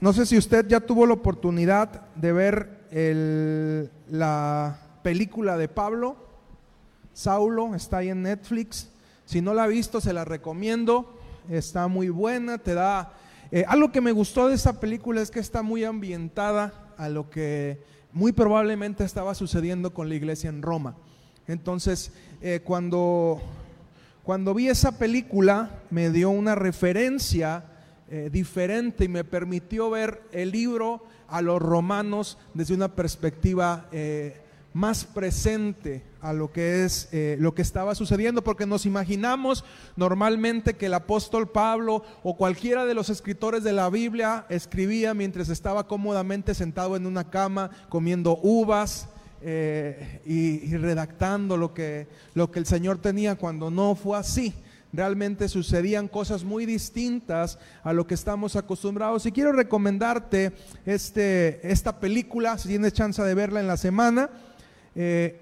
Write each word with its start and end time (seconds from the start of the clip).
No 0.00 0.12
sé 0.12 0.26
si 0.26 0.36
usted 0.36 0.66
ya 0.68 0.80
tuvo 0.80 1.06
la 1.06 1.14
oportunidad 1.14 2.02
de 2.14 2.32
ver 2.32 2.86
la 4.08 4.78
película 5.02 5.56
de 5.56 5.68
Pablo, 5.68 6.16
Saulo, 7.12 7.74
está 7.74 7.98
ahí 7.98 8.10
en 8.10 8.22
Netflix. 8.22 8.90
Si 9.24 9.40
no 9.40 9.54
la 9.54 9.64
ha 9.64 9.66
visto, 9.66 10.00
se 10.00 10.12
la 10.12 10.24
recomiendo. 10.24 11.18
Está 11.48 11.88
muy 11.88 12.08
buena, 12.08 12.58
te 12.58 12.74
da... 12.74 13.14
Eh, 13.50 13.64
algo 13.68 13.92
que 13.92 14.00
me 14.00 14.12
gustó 14.12 14.48
de 14.48 14.54
esa 14.54 14.80
película 14.80 15.22
es 15.22 15.30
que 15.30 15.40
está 15.40 15.62
muy 15.62 15.84
ambientada 15.84 16.92
a 16.98 17.08
lo 17.08 17.30
que 17.30 17.82
muy 18.12 18.32
probablemente 18.32 19.04
estaba 19.04 19.34
sucediendo 19.34 19.94
con 19.94 20.08
la 20.08 20.14
iglesia 20.16 20.50
en 20.50 20.62
Roma. 20.62 20.96
Entonces, 21.46 22.12
eh, 22.40 22.60
cuando, 22.64 23.40
cuando 24.24 24.52
vi 24.52 24.68
esa 24.68 24.98
película, 24.98 25.82
me 25.90 26.10
dio 26.10 26.30
una 26.30 26.54
referencia 26.54 27.64
eh, 28.10 28.30
diferente 28.32 29.04
y 29.04 29.08
me 29.08 29.24
permitió 29.24 29.90
ver 29.90 30.22
el 30.32 30.52
libro 30.52 31.04
a 31.28 31.42
los 31.42 31.60
romanos 31.60 32.38
desde 32.54 32.74
una 32.74 32.94
perspectiva 32.94 33.88
eh, 33.92 34.40
más 34.72 35.04
presente 35.04 36.02
a 36.20 36.32
lo 36.32 36.52
que 36.52 36.84
es 36.84 37.08
lo 37.38 37.54
que 37.54 37.62
estaba 37.62 37.94
sucediendo, 37.94 38.44
porque 38.44 38.66
nos 38.66 38.84
imaginamos 38.84 39.64
normalmente 39.96 40.74
que 40.74 40.86
el 40.86 40.94
apóstol 40.94 41.48
Pablo 41.48 42.02
o 42.22 42.36
cualquiera 42.36 42.84
de 42.84 42.92
los 42.92 43.08
escritores 43.08 43.64
de 43.64 43.72
la 43.72 43.88
Biblia 43.88 44.44
escribía 44.50 45.14
mientras 45.14 45.48
estaba 45.48 45.86
cómodamente 45.86 46.52
sentado 46.52 46.94
en 46.94 47.06
una 47.06 47.30
cama 47.30 47.70
comiendo 47.88 48.38
uvas, 48.42 49.08
eh, 49.42 50.22
y, 50.24 50.76
redactando 50.76 51.56
lo 51.56 51.74
que, 51.74 52.08
lo 52.34 52.50
que 52.50 52.58
el 52.58 52.66
Señor 52.66 52.98
tenía 52.98 53.36
cuando 53.36 53.70
no 53.70 53.94
fue 53.94 54.18
así. 54.18 54.54
Realmente 54.96 55.46
sucedían 55.50 56.08
cosas 56.08 56.42
muy 56.42 56.64
distintas 56.64 57.58
a 57.84 57.92
lo 57.92 58.06
que 58.06 58.14
estamos 58.14 58.56
acostumbrados. 58.56 59.26
Y 59.26 59.32
quiero 59.32 59.52
recomendarte 59.52 60.52
este, 60.86 61.60
esta 61.70 62.00
película, 62.00 62.56
si 62.56 62.68
tienes 62.68 62.94
chance 62.94 63.22
de 63.22 63.34
verla 63.34 63.60
en 63.60 63.66
la 63.66 63.76
semana. 63.76 64.30
Eh, 64.94 65.38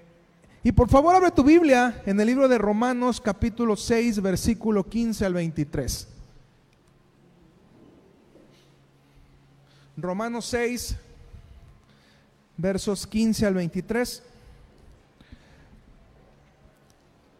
y 0.61 0.73
por 0.73 0.89
favor 0.89 1.15
abre 1.15 1.31
tu 1.31 1.41
Biblia 1.41 2.01
en 2.05 2.19
el 2.19 2.27
libro 2.27 2.49
de 2.49 2.57
Romanos 2.57 3.21
capítulo 3.21 3.77
6, 3.77 4.21
versículo 4.21 4.83
15 4.83 5.25
al 5.25 5.33
23. 5.35 6.07
Romanos 9.95 10.47
6, 10.47 10.97
versos 12.57 13.07
15 13.07 13.45
al 13.45 13.53
23. 13.53 14.21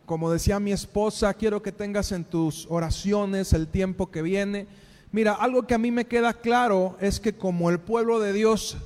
Como 0.05 0.31
decía 0.31 0.59
mi 0.59 0.71
esposa, 0.71 1.33
quiero 1.33 1.63
que 1.63 1.71
tengas 1.71 2.11
en 2.11 2.25
tus 2.25 2.67
oraciones 2.69 3.53
el 3.53 3.67
tiempo 3.67 4.11
que 4.11 4.21
viene. 4.21 4.67
Mira, 5.11 5.33
algo 5.33 5.65
que 5.65 5.73
a 5.73 5.79
mí 5.79 5.89
me 5.89 6.05
queda 6.05 6.33
claro 6.33 6.95
es 7.01 7.19
que 7.19 7.33
como 7.33 7.69
el 7.69 7.79
pueblo 7.79 8.19
de 8.19 8.31
Dios 8.31 8.77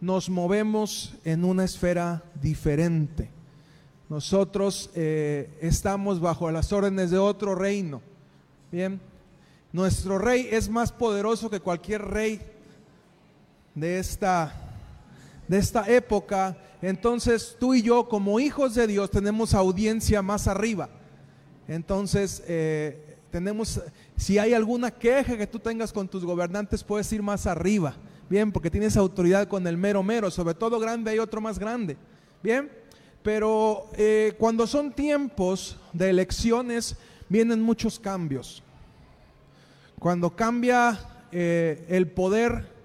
nos 0.00 0.30
movemos 0.30 1.14
en 1.24 1.44
una 1.44 1.64
esfera 1.64 2.22
diferente. 2.40 3.30
Nosotros 4.08 4.90
eh, 4.94 5.50
estamos 5.60 6.20
bajo 6.20 6.50
las 6.50 6.72
órdenes 6.72 7.10
de 7.10 7.18
otro 7.18 7.54
reino. 7.56 8.00
Bien, 8.70 9.00
nuestro 9.72 10.18
rey 10.18 10.48
es 10.50 10.68
más 10.68 10.92
poderoso 10.92 11.50
que 11.50 11.60
cualquier 11.60 12.02
rey 12.02 12.40
de 13.74 13.98
esta 13.98 14.54
de 15.48 15.58
esta 15.58 15.90
época, 15.90 16.56
entonces 16.80 17.56
tú 17.58 17.74
y 17.74 17.82
yo 17.82 18.08
como 18.08 18.40
hijos 18.40 18.74
de 18.74 18.86
Dios 18.86 19.10
tenemos 19.10 19.54
audiencia 19.54 20.22
más 20.22 20.46
arriba. 20.46 20.88
Entonces, 21.66 22.42
eh, 22.46 23.16
tenemos, 23.30 23.80
si 24.16 24.38
hay 24.38 24.54
alguna 24.54 24.90
queja 24.90 25.36
que 25.36 25.46
tú 25.46 25.58
tengas 25.58 25.92
con 25.92 26.08
tus 26.08 26.24
gobernantes, 26.24 26.82
puedes 26.82 27.12
ir 27.12 27.22
más 27.22 27.46
arriba. 27.46 27.94
Bien, 28.30 28.52
porque 28.52 28.70
tienes 28.70 28.96
autoridad 28.96 29.48
con 29.48 29.66
el 29.66 29.76
mero 29.76 30.02
mero, 30.02 30.30
sobre 30.30 30.54
todo 30.54 30.78
grande 30.78 31.10
hay 31.10 31.18
otro 31.18 31.40
más 31.40 31.58
grande. 31.58 31.96
Bien, 32.42 32.70
pero 33.22 33.90
eh, 33.96 34.34
cuando 34.38 34.66
son 34.66 34.92
tiempos 34.92 35.78
de 35.92 36.10
elecciones, 36.10 36.96
vienen 37.28 37.60
muchos 37.60 37.98
cambios. 37.98 38.62
Cuando 39.98 40.30
cambia 40.34 40.98
eh, 41.32 41.84
el 41.88 42.06
poder 42.10 42.77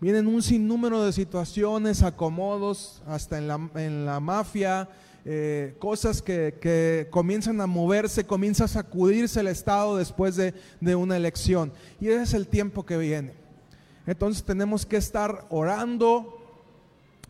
Vienen 0.00 0.28
un 0.28 0.42
sinnúmero 0.42 1.04
de 1.04 1.12
situaciones, 1.12 2.02
acomodos, 2.02 3.02
hasta 3.06 3.38
en 3.38 3.48
la, 3.48 3.68
en 3.74 4.06
la 4.06 4.20
mafia, 4.20 4.88
eh, 5.24 5.74
cosas 5.78 6.22
que, 6.22 7.06
comienzan 7.10 7.60
a 7.60 7.66
moverse, 7.66 8.24
comienza 8.24 8.64
a 8.64 8.68
sacudirse 8.68 9.40
el 9.40 9.48
Estado 9.48 9.96
después 9.96 10.36
de, 10.36 10.54
una 10.94 11.16
elección. 11.16 11.72
Y 12.00 12.08
ese 12.08 12.22
es 12.22 12.34
el 12.34 12.46
tiempo 12.46 12.86
que 12.86 12.96
viene. 12.96 13.34
Entonces 14.06 14.44
tenemos 14.44 14.86
que 14.86 14.96
estar 14.96 15.46
orando, 15.50 16.38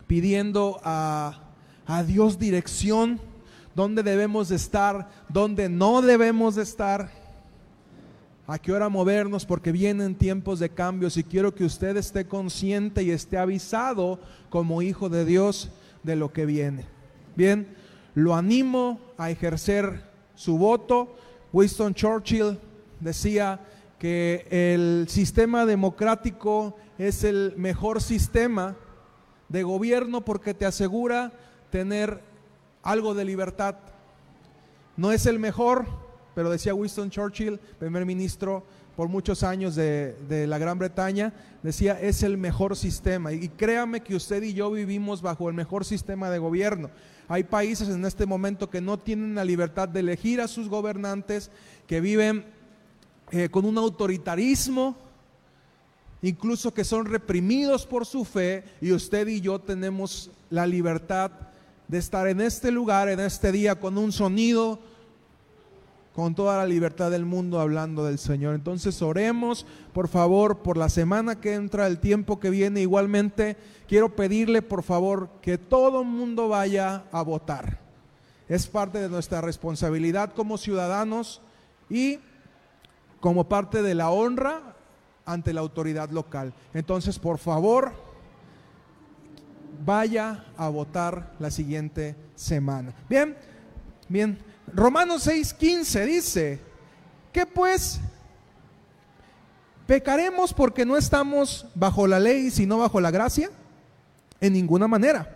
pidiendo 0.07 0.79
a, 0.83 1.51
a 1.87 2.03
Dios 2.03 2.39
dirección, 2.39 3.19
dónde 3.75 4.03
debemos 4.03 4.47
de 4.47 4.55
estar, 4.55 5.09
dónde 5.27 5.69
no 5.69 6.01
debemos 6.01 6.55
de 6.55 6.63
estar 6.63 7.18
a 8.49 8.57
qué 8.57 8.71
hora 8.71 8.89
movernos 8.89 9.45
porque 9.45 9.71
vienen 9.71 10.15
tiempos 10.15 10.57
de 10.57 10.69
cambios 10.69 11.17
y 11.17 11.23
quiero 11.23 11.53
que 11.53 11.65
usted 11.65 11.95
esté 11.97 12.25
consciente 12.25 13.03
y 13.03 13.11
esté 13.11 13.37
avisado 13.37 14.19
como 14.49 14.81
hijo 14.81 15.07
de 15.07 15.23
Dios 15.23 15.69
de 16.01 16.15
lo 16.15 16.33
que 16.33 16.47
viene. 16.47 16.85
Bien, 17.35 17.67
lo 18.15 18.33
animo 18.33 18.99
a 19.19 19.29
ejercer 19.29 20.01
su 20.33 20.57
voto. 20.57 21.15
Winston 21.53 21.93
Churchill 21.93 22.57
decía 22.99 23.59
que 23.99 24.47
el 24.49 25.05
sistema 25.09 25.67
democrático 25.67 26.75
es 26.97 27.23
el 27.23 27.53
mejor 27.55 28.01
sistema 28.01 28.75
de 29.47 29.61
gobierno 29.61 30.21
porque 30.21 30.55
te 30.55 30.65
asegura 30.65 31.33
tener 31.69 32.19
algo 32.81 33.13
de 33.13 33.25
libertad. 33.25 33.75
No 34.97 35.11
es 35.11 35.27
el 35.27 35.37
mejor, 35.37 35.85
pero 36.35 36.49
decía 36.49 36.73
Winston 36.73 37.09
Churchill, 37.09 37.59
primer 37.79 38.05
ministro 38.05 38.63
por 38.99 39.07
muchos 39.07 39.43
años 39.43 39.75
de, 39.75 40.45
la 40.45 40.57
Gran 40.57 40.77
Bretaña, 40.77 41.33
decía, 41.63 41.97
es 42.01 42.21
el 42.21 42.37
mejor 42.37 42.75
sistema. 42.75 43.31
Y 43.31 43.47
créame 43.47 44.01
que 44.01 44.13
usted 44.13 44.43
y 44.43 44.53
yo 44.53 44.69
vivimos 44.71 45.21
bajo 45.21 45.47
el 45.47 45.55
mejor 45.55 45.85
sistema 45.85 46.29
de 46.29 46.37
gobierno. 46.37 46.89
Hay 47.29 47.45
países 47.45 47.87
en 47.87 48.03
este 48.03 48.25
momento 48.25 48.69
que 48.69 48.81
no 48.81 48.99
tienen 48.99 49.35
la 49.35 49.45
libertad 49.45 49.87
de 49.87 50.01
elegir 50.01 50.41
a 50.41 50.49
sus 50.49 50.67
gobernantes, 50.67 51.49
que 51.87 52.01
viven 52.01 52.43
eh, 53.31 53.47
con 53.47 53.63
un 53.63 53.77
autoritarismo, 53.77 54.97
incluso 56.21 56.73
que 56.73 56.83
son 56.83 57.05
reprimidos 57.05 57.85
por 57.85 58.05
su 58.05 58.25
fe, 58.25 58.65
y 58.81 58.91
usted 58.91 59.29
y 59.29 59.39
yo 59.39 59.59
tenemos 59.59 60.29
la 60.49 60.67
libertad 60.67 61.31
de 61.87 61.99
estar 61.99 62.27
en 62.27 62.41
este 62.41 62.69
lugar, 62.69 63.07
en 63.07 63.21
este 63.21 63.53
día, 63.53 63.79
con 63.79 63.97
un 63.97 64.11
sonido 64.11 64.79
con 66.19 66.35
toda 66.35 66.57
la 66.57 66.65
libertad 66.65 67.11
del 67.11 67.23
mundo 67.23 67.61
hablando 67.61 68.03
del 68.03 68.19
Señor. 68.19 68.53
Entonces 68.53 69.01
oremos, 69.01 69.65
por 69.93 70.09
favor, 70.09 70.57
por 70.57 70.75
la 70.75 70.89
semana 70.89 71.39
que 71.39 71.53
entra, 71.53 71.87
el 71.87 71.99
tiempo 71.99 72.41
que 72.41 72.49
viene. 72.49 72.81
Igualmente, 72.81 73.55
quiero 73.87 74.13
pedirle, 74.17 74.61
por 74.61 74.83
favor, 74.83 75.29
que 75.41 75.57
todo 75.57 76.03
mundo 76.03 76.49
vaya 76.49 77.05
a 77.13 77.21
votar. 77.21 77.79
Es 78.49 78.67
parte 78.67 78.99
de 78.99 79.07
nuestra 79.07 79.39
responsabilidad 79.39 80.33
como 80.33 80.57
ciudadanos 80.57 81.41
y 81.89 82.19
como 83.21 83.47
parte 83.47 83.81
de 83.81 83.95
la 83.95 84.09
honra 84.09 84.75
ante 85.25 85.53
la 85.53 85.61
autoridad 85.61 86.09
local. 86.09 86.53
Entonces, 86.73 87.17
por 87.17 87.37
favor, 87.37 87.93
vaya 89.85 90.47
a 90.57 90.67
votar 90.67 91.31
la 91.39 91.49
siguiente 91.49 92.17
semana. 92.35 92.93
Bien, 93.07 93.37
bien. 94.09 94.48
Romanos 94.73 95.27
6:15 95.27 96.05
dice, 96.05 96.69
que 97.31 97.45
pues 97.45 97.99
pecaremos 99.87 100.53
porque 100.53 100.85
no 100.85 100.97
estamos 100.97 101.65
bajo 101.75 102.07
la 102.07 102.19
ley, 102.19 102.51
sino 102.51 102.77
bajo 102.77 102.99
la 103.01 103.11
gracia? 103.11 103.49
En 104.41 104.53
ninguna 104.53 104.87
manera. 104.87 105.35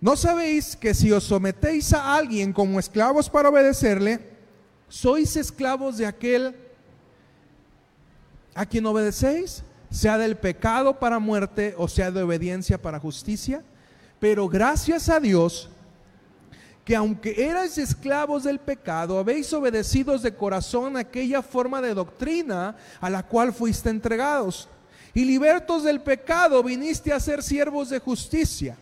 ¿No 0.00 0.16
sabéis 0.16 0.76
que 0.76 0.94
si 0.94 1.10
os 1.10 1.24
sometéis 1.24 1.92
a 1.92 2.14
alguien 2.14 2.52
como 2.52 2.78
esclavos 2.78 3.28
para 3.28 3.48
obedecerle, 3.48 4.20
sois 4.88 5.36
esclavos 5.36 5.98
de 5.98 6.06
aquel 6.06 6.54
a 8.54 8.64
quien 8.64 8.86
obedecéis, 8.86 9.64
sea 9.90 10.18
del 10.18 10.36
pecado 10.36 10.98
para 10.98 11.18
muerte 11.18 11.74
o 11.78 11.88
sea 11.88 12.10
de 12.10 12.22
obediencia 12.22 12.80
para 12.80 13.00
justicia? 13.00 13.64
Pero 14.20 14.48
gracias 14.48 15.08
a 15.08 15.18
Dios 15.18 15.68
que 16.88 16.96
aunque 16.96 17.44
erais 17.44 17.76
esclavos 17.76 18.44
del 18.44 18.60
pecado, 18.60 19.18
habéis 19.18 19.52
obedecido 19.52 20.16
de 20.16 20.34
corazón 20.34 20.96
aquella 20.96 21.42
forma 21.42 21.82
de 21.82 21.92
doctrina 21.92 22.76
a 22.98 23.10
la 23.10 23.24
cual 23.24 23.52
fuiste 23.52 23.90
entregados. 23.90 24.70
Y 25.12 25.26
libertos 25.26 25.84
del 25.84 26.00
pecado, 26.00 26.62
viniste 26.62 27.12
a 27.12 27.20
ser 27.20 27.42
siervos 27.42 27.90
de 27.90 27.98
justicia. 27.98 28.78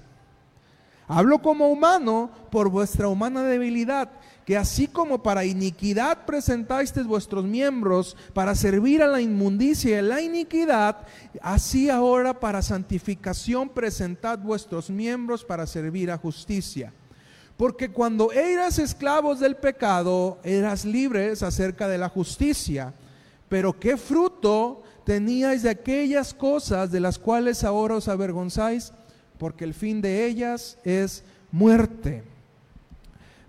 Hablo 1.09 1.43
como 1.43 1.69
humano 1.69 2.31
por 2.53 2.69
vuestra 2.69 3.09
humana 3.09 3.43
debilidad, 3.43 4.09
que 4.45 4.57
así 4.57 4.87
como 4.87 5.21
para 5.21 5.45
iniquidad 5.45 6.27
presentasteis 6.27 7.09
vuestros 7.09 7.45
miembros 7.45 8.17
para 8.33 8.55
servir 8.55 9.03
a 9.03 9.09
la 9.09 9.21
inmundicia 9.21 9.91
y 9.91 9.95
a 9.95 10.03
la 10.03 10.21
iniquidad, 10.21 10.99
así 11.43 11.91
ahora 11.91 12.39
para 12.39 12.63
santificación 12.63 13.69
presentad 13.69 14.39
vuestros 14.39 14.91
miembros 14.91 15.45
para 15.45 15.67
servir 15.67 16.13
a 16.13 16.19
justicia. 16.19 16.93
Porque 17.57 17.91
cuando 17.91 18.33
eras 18.33 18.79
esclavos 18.79 19.41
del 19.41 19.57
pecado, 19.57 20.39
eras 20.45 20.85
libres 20.85 21.43
acerca 21.43 21.89
de 21.89 21.99
la 21.99 22.09
justicia. 22.09 22.93
Pero 23.49 23.79
qué 23.79 23.97
fruto 23.97 24.83
teníais 25.05 25.63
de 25.63 25.71
aquellas 25.71 26.35
cosas 26.35 26.91
de 26.91 27.01
las 27.01 27.19
cuales 27.19 27.65
ahora 27.65 27.95
os 27.95 28.09
avergonzáis, 28.09 28.93
porque 29.39 29.65
el 29.65 29.73
fin 29.73 30.03
de 30.03 30.27
ellas 30.27 30.79
es 30.85 31.23
muerte. 31.51 32.25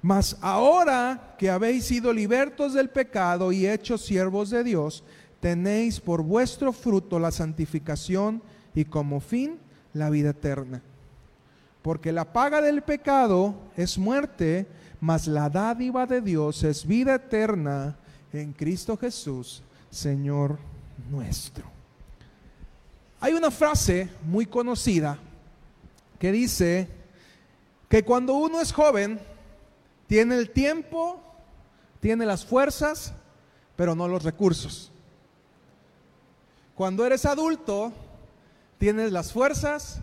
Mas 0.01 0.37
ahora 0.39 1.35
que 1.37 1.49
habéis 1.49 1.85
sido 1.85 2.13
libertos 2.13 2.73
del 2.73 2.89
pecado 2.89 3.51
y 3.51 3.67
hechos 3.67 4.05
siervos 4.05 4.51
de 4.51 4.63
Dios, 4.63 5.03
tenéis 5.41 5.99
por 5.99 6.21
vuestro 6.21 6.71
fruto 6.71 7.19
la 7.19 7.31
santificación 7.31 8.41
y 8.73 8.85
como 8.85 9.19
fin 9.19 9.57
la 9.93 10.09
vida 10.09 10.29
eterna. 10.29 10.81
Porque 11.87 12.11
la 12.11 12.25
paga 12.33 12.61
del 12.61 12.81
pecado 12.81 13.55
es 13.77 13.97
muerte, 13.97 14.67
mas 14.99 15.25
la 15.25 15.49
dádiva 15.49 16.05
de 16.05 16.19
Dios 16.19 16.65
es 16.65 16.85
vida 16.85 17.15
eterna 17.15 17.95
en 18.33 18.51
Cristo 18.51 18.97
Jesús, 18.97 19.63
Señor 19.89 20.59
nuestro. 21.09 21.63
Hay 23.21 23.31
una 23.35 23.51
frase 23.51 24.09
muy 24.25 24.45
conocida 24.45 25.17
que 26.19 26.33
dice 26.33 26.89
que 27.87 28.03
cuando 28.03 28.33
uno 28.33 28.59
es 28.59 28.73
joven, 28.73 29.21
tiene 30.07 30.35
el 30.35 30.49
tiempo, 30.49 31.21
tiene 32.01 32.25
las 32.25 32.43
fuerzas, 32.43 33.13
pero 33.77 33.95
no 33.95 34.09
los 34.09 34.23
recursos. 34.23 34.91
Cuando 36.75 37.05
eres 37.05 37.25
adulto, 37.25 37.93
tienes 38.77 39.13
las 39.13 39.31
fuerzas, 39.31 40.01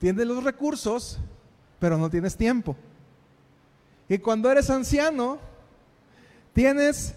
tienes 0.00 0.26
los 0.26 0.42
recursos, 0.42 1.20
pero 1.78 1.96
no 1.96 2.10
tienes 2.10 2.36
tiempo. 2.36 2.74
Y 4.08 4.18
cuando 4.18 4.50
eres 4.50 4.68
anciano, 4.70 5.38
tienes 6.52 7.14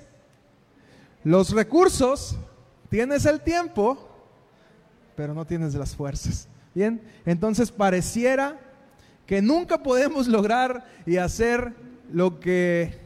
los 1.23 1.51
recursos, 1.51 2.37
tienes 2.89 3.25
el 3.25 3.41
tiempo, 3.41 3.97
pero 5.15 5.33
no 5.33 5.45
tienes 5.45 5.73
las 5.73 5.95
fuerzas. 5.95 6.47
Bien, 6.75 7.01
entonces 7.25 7.71
pareciera 7.71 8.59
que 9.25 9.41
nunca 9.41 9.81
podemos 9.81 10.27
lograr 10.27 10.85
y 11.05 11.17
hacer 11.17 11.73
lo 12.11 12.41
que, 12.41 12.99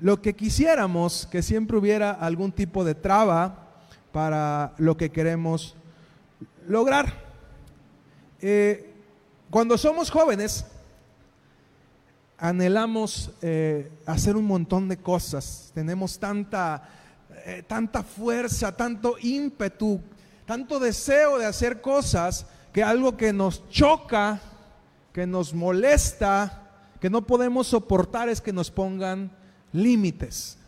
lo 0.00 0.20
que 0.20 0.34
quisiéramos, 0.34 1.26
que 1.30 1.42
siempre 1.42 1.78
hubiera 1.78 2.10
algún 2.10 2.52
tipo 2.52 2.84
de 2.84 2.94
traba 2.94 3.70
para 4.12 4.74
lo 4.76 4.98
que 4.98 5.10
queremos 5.10 5.76
lograr. 6.68 7.31
Eh, 8.42 8.92
cuando 9.50 9.78
somos 9.78 10.10
jóvenes, 10.10 10.66
anhelamos 12.36 13.30
eh, 13.40 13.88
hacer 14.04 14.34
un 14.36 14.46
montón 14.46 14.88
de 14.88 14.96
cosas, 14.96 15.70
tenemos 15.74 16.18
tanta, 16.18 16.88
eh, 17.46 17.62
tanta 17.68 18.02
fuerza, 18.02 18.76
tanto 18.76 19.14
ímpetu, 19.20 20.00
tanto 20.44 20.80
deseo 20.80 21.38
de 21.38 21.46
hacer 21.46 21.80
cosas, 21.80 22.44
que 22.72 22.82
algo 22.82 23.16
que 23.16 23.32
nos 23.32 23.68
choca, 23.68 24.40
que 25.12 25.24
nos 25.24 25.54
molesta, 25.54 26.70
que 27.00 27.08
no 27.08 27.24
podemos 27.24 27.68
soportar 27.68 28.28
es 28.28 28.40
que 28.40 28.52
nos 28.52 28.72
pongan 28.72 29.30
límites. 29.72 30.58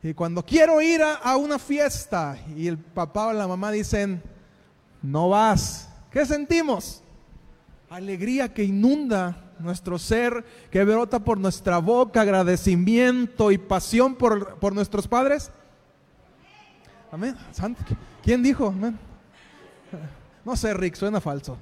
Y 0.00 0.14
cuando 0.14 0.44
quiero 0.44 0.80
ir 0.80 1.00
a, 1.02 1.36
una 1.36 1.58
fiesta 1.58 2.36
y 2.56 2.68
el 2.68 2.78
papá 2.78 3.28
o 3.28 3.32
la 3.32 3.48
mamá 3.48 3.72
dicen, 3.72 4.22
no 5.02 5.28
vas, 5.28 5.88
¿qué 6.10 6.24
sentimos? 6.24 7.02
Alegría 7.90 8.54
que 8.54 8.64
inunda 8.64 9.52
nuestro 9.58 9.98
ser, 9.98 10.44
que 10.70 10.84
brota 10.84 11.20
por 11.20 11.38
nuestra 11.38 11.78
boca, 11.78 12.22
agradecimiento 12.22 13.50
y 13.50 13.58
pasión 13.58 14.14
por, 14.14 14.56
por 14.56 14.74
nuestros 14.74 15.06
padres. 15.06 15.50
Amén. 17.10 17.36
¿Quién 18.22 18.42
dijo? 18.42 18.74
No 20.44 20.56
sé, 20.56 20.74
Rick, 20.74 20.94
suena 20.94 21.20
falso. 21.20 21.58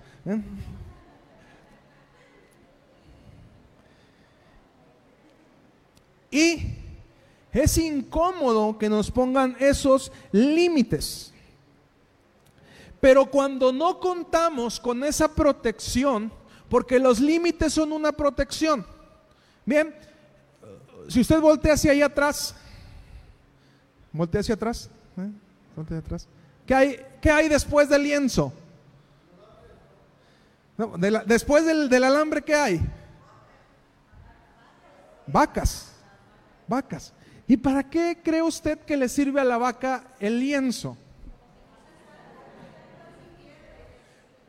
Y 6.31 6.77
es 7.53 7.79
incómodo 7.79 8.79
que 8.79 8.89
nos 8.89 9.11
pongan 9.11 9.57
esos 9.59 10.13
límites. 10.31 11.35
Pero 13.01 13.27
cuando 13.27 13.73
no 13.73 13.99
contamos 13.99 14.79
con 14.79 15.03
esa 15.05 15.29
protección, 15.35 16.33
porque 16.69 16.99
los 16.99 17.19
límites 17.19 17.73
son 17.73 17.93
una 17.93 18.13
protección. 18.13 18.87
Bien, 19.65 19.95
si 21.09 21.21
usted 21.21 21.41
voltea 21.41 21.75
hacia 21.75 21.93
allá 21.93 22.07
atrás, 22.07 22.55
voltea 24.13 24.41
hacia 24.41 24.55
atrás, 24.55 24.91
¿eh? 25.17 25.31
voltea 25.75 25.99
atrás. 25.99 26.29
¿Qué 26.67 26.75
hay, 26.75 27.01
¿Qué 27.21 27.31
hay 27.31 27.49
después 27.49 27.89
del 27.89 28.03
lienzo? 28.03 28.53
después 31.27 31.67
del 31.67 32.05
alambre, 32.05 32.41
¿qué 32.41 32.55
hay? 32.55 32.81
Vacas 35.27 35.91
vacas. 36.71 37.13
¿Y 37.49 37.57
para 37.57 37.83
qué 37.83 38.21
cree 38.23 38.43
usted 38.43 38.79
que 38.79 38.97
le 38.97 39.09
sirve 39.09 39.41
a 39.41 39.45
la 39.45 39.59
vaca 39.59 40.05
el 40.21 40.39
lienzo? 40.39 40.97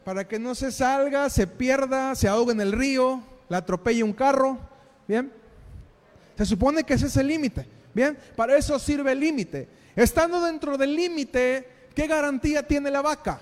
Para 0.03 0.27
que 0.27 0.39
no 0.39 0.55
se 0.55 0.71
salga, 0.71 1.29
se 1.29 1.47
pierda, 1.47 2.15
se 2.15 2.27
ahogue 2.27 2.53
en 2.53 2.61
el 2.61 2.71
río, 2.71 3.21
la 3.49 3.57
atropelle 3.57 4.03
un 4.03 4.13
carro. 4.13 4.57
Bien. 5.07 5.31
Se 6.37 6.45
supone 6.45 6.83
que 6.83 6.95
ese 6.95 7.07
es 7.07 7.17
el 7.17 7.27
límite. 7.27 7.67
Bien. 7.93 8.17
Para 8.35 8.55
eso 8.57 8.77
sirve 8.79 9.11
el 9.11 9.19
límite. 9.19 9.69
Estando 9.95 10.41
dentro 10.41 10.77
del 10.77 10.95
límite, 10.95 11.89
¿qué 11.93 12.07
garantía 12.07 12.65
tiene 12.65 12.89
la 12.89 13.01
vaca? 13.01 13.39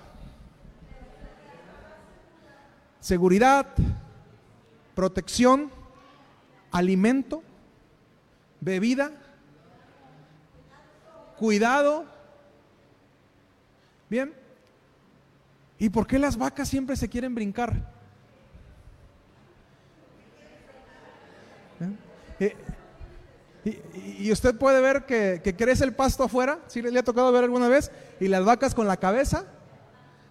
Seguridad, 3.00 3.68
protección, 4.96 5.72
alimento 6.72 7.44
bebida, 8.62 9.12
cuidado. 11.38 12.06
Bien. 14.10 14.34
¿Y 15.80 15.90
por 15.90 16.06
qué 16.06 16.20
las 16.20 16.38
vacas 16.38 16.68
siempre 16.68 16.96
se 16.96 17.08
quieren 17.08 17.34
brincar? 17.34 17.90
¿Eh? 22.40 22.56
Y, 24.20 24.32
usted 24.32 24.56
puede 24.58 24.82
ver 24.82 25.06
que, 25.06 25.56
crece 25.58 25.84
el 25.84 25.94
pasto 25.94 26.24
afuera, 26.24 26.60
si 26.68 26.82
le, 26.82 26.92
le 26.92 27.00
ha 27.00 27.04
tocado 27.04 27.32
ver 27.32 27.44
alguna 27.44 27.68
vez, 27.68 27.92
y 28.20 28.28
las 28.28 28.44
vacas 28.44 28.76
con 28.76 28.88
la 28.88 28.98
cabeza 28.98 29.46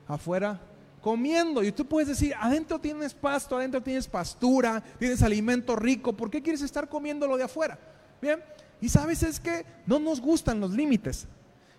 afuera 0.07 0.61
comiendo. 1.01 1.63
Y 1.63 1.73
tú 1.73 1.87
puedes 1.87 2.09
decir, 2.09 2.35
adentro 2.39 2.79
tienes 2.79 3.15
pasto, 3.15 3.57
adentro 3.57 3.83
tienes 3.83 4.07
pastura, 4.07 4.83
tienes 4.99 5.23
alimento 5.23 5.77
rico, 5.77 6.15
¿por 6.15 6.31
qué 6.31 6.43
quieres 6.43 6.63
estar 6.63 6.89
comiendo 6.89 7.27
lo 7.27 7.37
de 7.37 7.45
afuera? 7.45 7.79
Bien, 8.21 8.43
y 8.81 8.89
sabes 8.89 9.23
es 9.23 9.41
que 9.41 9.65
no 9.87 9.99
nos 9.99 10.21
gustan 10.21 10.61
los 10.61 10.73
límites. 10.73 11.27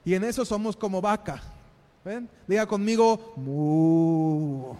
Y 0.05 0.13
en 0.13 0.23
eso 0.23 0.45
somos 0.45 0.75
como 0.75 1.01
vaca. 1.01 1.41
¿Ven? 2.03 2.29
Diga 2.47 2.65
conmigo, 2.65 3.33
mu. 3.35 4.75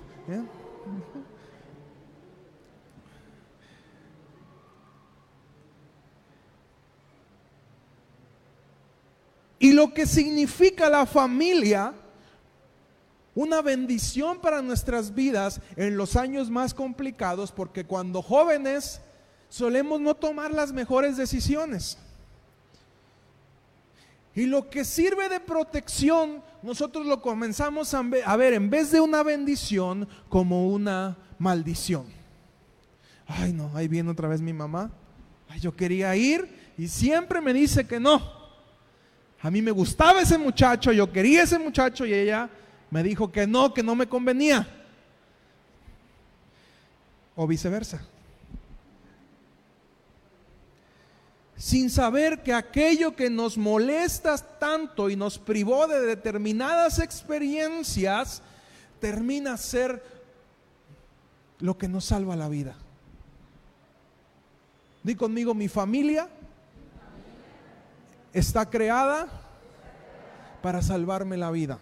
Y 9.59 9.73
lo 9.73 9.93
que 9.93 10.05
significa 10.05 10.89
la 10.89 11.05
familia, 11.05 11.93
una 13.35 13.61
bendición 13.61 14.39
para 14.39 14.61
nuestras 14.61 15.13
vidas 15.13 15.59
en 15.75 15.97
los 15.97 16.15
años 16.15 16.49
más 16.49 16.73
complicados, 16.73 17.51
porque 17.51 17.85
cuando 17.85 18.21
jóvenes 18.21 19.01
solemos 19.49 19.99
no 19.99 20.15
tomar 20.15 20.53
las 20.53 20.71
mejores 20.71 21.17
decisiones. 21.17 21.97
Y 24.39 24.45
lo 24.45 24.69
que 24.69 24.85
sirve 24.85 25.27
de 25.27 25.41
protección, 25.41 26.41
nosotros 26.63 27.05
lo 27.05 27.21
comenzamos 27.21 27.93
a 27.93 28.37
ver 28.37 28.53
en 28.53 28.69
vez 28.69 28.89
de 28.89 29.01
una 29.01 29.21
bendición 29.21 30.07
como 30.29 30.69
una 30.69 31.17
maldición. 31.37 32.05
Ay, 33.27 33.51
no, 33.51 33.69
ahí 33.75 33.89
viene 33.89 34.09
otra 34.09 34.29
vez 34.29 34.39
mi 34.39 34.53
mamá. 34.53 34.91
Ay, 35.49 35.59
yo 35.59 35.75
quería 35.75 36.15
ir 36.15 36.73
y 36.77 36.87
siempre 36.87 37.41
me 37.41 37.51
dice 37.51 37.85
que 37.85 37.99
no. 37.99 38.21
A 39.41 39.51
mí 39.51 39.61
me 39.61 39.71
gustaba 39.71 40.21
ese 40.21 40.37
muchacho, 40.37 40.93
yo 40.93 41.11
quería 41.11 41.43
ese 41.43 41.59
muchacho 41.59 42.05
y 42.05 42.13
ella 42.13 42.49
me 42.89 43.03
dijo 43.03 43.29
que 43.29 43.45
no, 43.45 43.73
que 43.73 43.83
no 43.83 43.93
me 43.93 44.07
convenía. 44.07 44.65
o 47.35 47.45
viceversa. 47.45 48.01
Sin 51.59 51.89
saber 51.89 52.41
que 52.41 52.53
aquello 52.53 53.17
que 53.17 53.29
nos 53.29 53.57
molesta 53.57 54.37
tanto 54.37 55.09
y 55.09 55.17
nos 55.17 55.37
privó 55.37 55.87
de 55.87 55.99
determinadas 55.99 56.99
experiencias, 56.99 58.41
termina 59.01 59.57
ser 59.57 60.01
lo 61.59 61.77
que 61.77 61.89
nos 61.89 62.05
salva 62.05 62.37
la 62.37 62.47
vida. 62.47 62.75
Di 65.03 65.15
conmigo, 65.15 65.53
mi 65.53 65.67
familia 65.67 66.29
está 68.31 68.69
creada 68.69 69.27
para 70.61 70.81
salvarme 70.81 71.35
la 71.35 71.51
vida. 71.51 71.77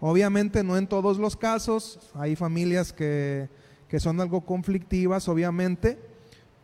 Obviamente 0.00 0.62
no 0.62 0.76
en 0.76 0.86
todos 0.86 1.16
los 1.16 1.34
casos, 1.34 1.98
hay 2.12 2.36
familias 2.36 2.92
que, 2.92 3.48
que 3.88 4.00
son 4.00 4.20
algo 4.20 4.42
conflictivas, 4.42 5.30
obviamente, 5.30 6.05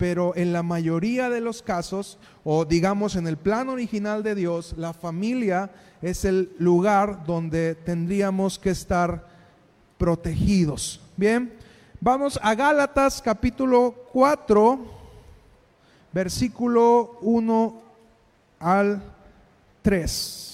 pero 0.03 0.35
en 0.35 0.53
la 0.53 0.65
mayoría 0.65 1.31
de 1.31 1.41
los 1.41 1.63
casos, 1.63 2.19
o 2.43 2.65
digamos 2.65 3.15
en 3.15 3.29
el 3.29 3.37
plan 3.37 3.69
original 3.69 4.25
de 4.25 4.35
Dios, 4.35 4.75
la 4.77 4.93
familia 4.93 5.71
es 6.03 6.25
el 6.25 6.51
lugar 6.59 7.25
donde 7.25 7.77
tendríamos 7.77 8.59
que 8.59 8.71
estar 8.71 9.29
protegidos. 9.99 11.01
Bien, 11.17 11.53
vamos 12.01 12.37
a 12.43 12.53
Gálatas 12.57 13.23
capítulo 13.23 13.95
4, 14.13 14.81
versículo 16.13 17.21
1 17.21 17.83
al 18.59 19.01
3. 19.83 20.52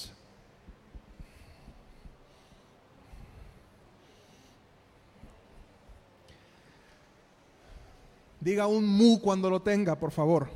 Diga 8.41 8.67
un 8.67 8.87
mu 8.87 9.21
cuando 9.21 9.51
lo 9.51 9.61
tenga, 9.61 9.97
por 9.97 10.11
favor. 10.11 10.49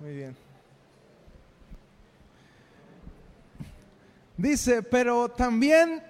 Muy 0.00 0.14
bien. 0.14 0.36
Dice, 4.36 4.84
pero 4.84 5.28
también 5.28 6.00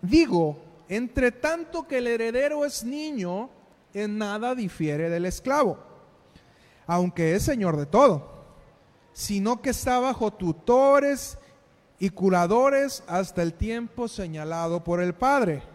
digo, 0.00 0.56
entre 0.88 1.32
tanto 1.32 1.88
que 1.88 1.98
el 1.98 2.06
heredero 2.06 2.64
es 2.64 2.84
niño, 2.84 3.50
en 3.92 4.18
nada 4.18 4.54
difiere 4.54 5.10
del 5.10 5.26
esclavo, 5.26 5.78
aunque 6.86 7.34
es 7.34 7.42
señor 7.42 7.76
de 7.76 7.86
todo, 7.86 8.44
sino 9.12 9.60
que 9.60 9.70
está 9.70 9.98
bajo 9.98 10.32
tutores 10.32 11.38
y 11.98 12.10
curadores 12.10 13.02
hasta 13.08 13.42
el 13.42 13.54
tiempo 13.54 14.06
señalado 14.06 14.84
por 14.84 15.00
el 15.00 15.14
Padre. 15.14 15.73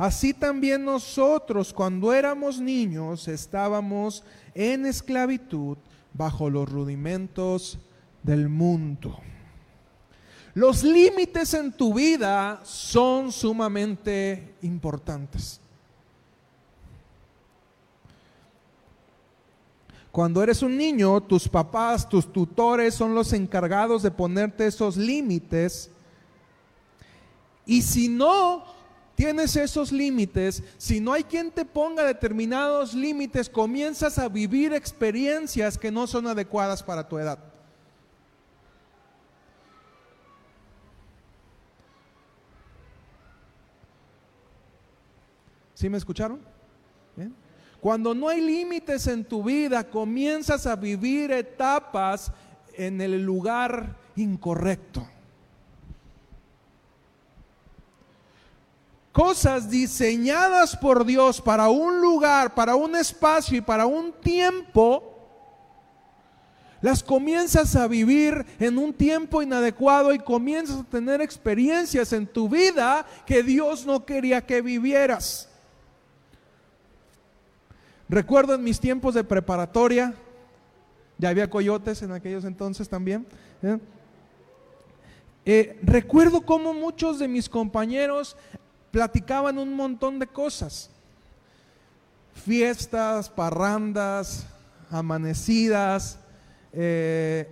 Así 0.00 0.32
también 0.32 0.82
nosotros 0.82 1.74
cuando 1.74 2.14
éramos 2.14 2.58
niños 2.58 3.28
estábamos 3.28 4.24
en 4.54 4.86
esclavitud 4.86 5.76
bajo 6.14 6.48
los 6.48 6.66
rudimentos 6.66 7.78
del 8.22 8.48
mundo. 8.48 9.18
Los 10.54 10.84
límites 10.84 11.52
en 11.52 11.70
tu 11.70 11.92
vida 11.92 12.62
son 12.64 13.30
sumamente 13.30 14.54
importantes. 14.62 15.60
Cuando 20.10 20.42
eres 20.42 20.62
un 20.62 20.78
niño, 20.78 21.20
tus 21.20 21.46
papás, 21.46 22.08
tus 22.08 22.32
tutores 22.32 22.94
son 22.94 23.14
los 23.14 23.34
encargados 23.34 24.02
de 24.02 24.10
ponerte 24.10 24.66
esos 24.66 24.96
límites. 24.96 25.90
Y 27.66 27.82
si 27.82 28.08
no 28.08 28.79
tienes 29.20 29.54
esos 29.54 29.92
límites, 29.92 30.62
si 30.78 30.98
no 30.98 31.12
hay 31.12 31.24
quien 31.24 31.50
te 31.50 31.66
ponga 31.66 32.02
determinados 32.04 32.94
límites, 32.94 33.50
comienzas 33.50 34.18
a 34.18 34.30
vivir 34.30 34.72
experiencias 34.72 35.76
que 35.76 35.90
no 35.90 36.06
son 36.06 36.26
adecuadas 36.26 36.82
para 36.82 37.06
tu 37.06 37.18
edad. 37.18 37.38
¿Sí 45.74 45.90
me 45.90 45.98
escucharon? 45.98 46.40
Cuando 47.78 48.14
no 48.14 48.26
hay 48.26 48.40
límites 48.40 49.06
en 49.06 49.22
tu 49.22 49.44
vida, 49.44 49.84
comienzas 49.84 50.66
a 50.66 50.76
vivir 50.76 51.30
etapas 51.30 52.32
en 52.72 53.02
el 53.02 53.22
lugar 53.22 53.98
incorrecto. 54.16 55.06
Cosas 59.12 59.70
diseñadas 59.70 60.76
por 60.76 61.04
Dios 61.04 61.40
para 61.40 61.68
un 61.68 62.00
lugar, 62.00 62.54
para 62.54 62.76
un 62.76 62.94
espacio 62.96 63.58
y 63.58 63.60
para 63.60 63.86
un 63.86 64.12
tiempo, 64.12 65.06
las 66.80 67.02
comienzas 67.02 67.76
a 67.76 67.86
vivir 67.86 68.46
en 68.58 68.78
un 68.78 68.94
tiempo 68.94 69.42
inadecuado 69.42 70.14
y 70.14 70.18
comienzas 70.18 70.80
a 70.80 70.84
tener 70.84 71.20
experiencias 71.20 72.12
en 72.12 72.26
tu 72.26 72.48
vida 72.48 73.04
que 73.26 73.42
Dios 73.42 73.84
no 73.84 74.06
quería 74.06 74.40
que 74.46 74.62
vivieras. 74.62 75.48
Recuerdo 78.08 78.54
en 78.54 78.64
mis 78.64 78.80
tiempos 78.80 79.14
de 79.14 79.22
preparatoria, 79.22 80.14
ya 81.18 81.28
había 81.28 81.50
coyotes 81.50 82.00
en 82.02 82.12
aquellos 82.12 82.44
entonces 82.44 82.88
también. 82.88 83.26
¿eh? 83.62 83.78
Eh, 85.44 85.78
recuerdo 85.82 86.40
cómo 86.40 86.72
muchos 86.72 87.18
de 87.18 87.28
mis 87.28 87.48
compañeros 87.48 88.36
platicaban 88.90 89.58
un 89.58 89.74
montón 89.74 90.18
de 90.18 90.26
cosas. 90.26 90.90
Fiestas, 92.34 93.28
parrandas, 93.28 94.46
amanecidas, 94.90 96.18
eh, 96.72 97.48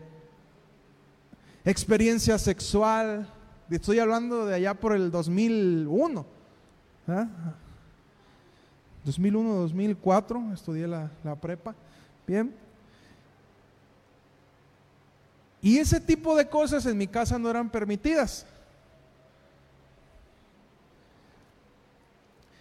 experiencia 1.64 2.38
sexual. 2.38 3.28
Estoy 3.70 3.98
hablando 3.98 4.46
de 4.46 4.54
allá 4.54 4.74
por 4.74 4.94
el 4.94 5.10
2001. 5.10 6.26
2001, 9.04 9.54
2004, 9.54 10.52
estudié 10.52 10.86
la, 10.86 11.10
la 11.24 11.34
prepa. 11.36 11.74
Bien. 12.26 12.54
Y 15.60 15.78
ese 15.78 16.00
tipo 16.00 16.36
de 16.36 16.48
cosas 16.48 16.86
en 16.86 16.96
mi 16.96 17.06
casa 17.06 17.38
no 17.38 17.50
eran 17.50 17.70
permitidas. 17.70 18.46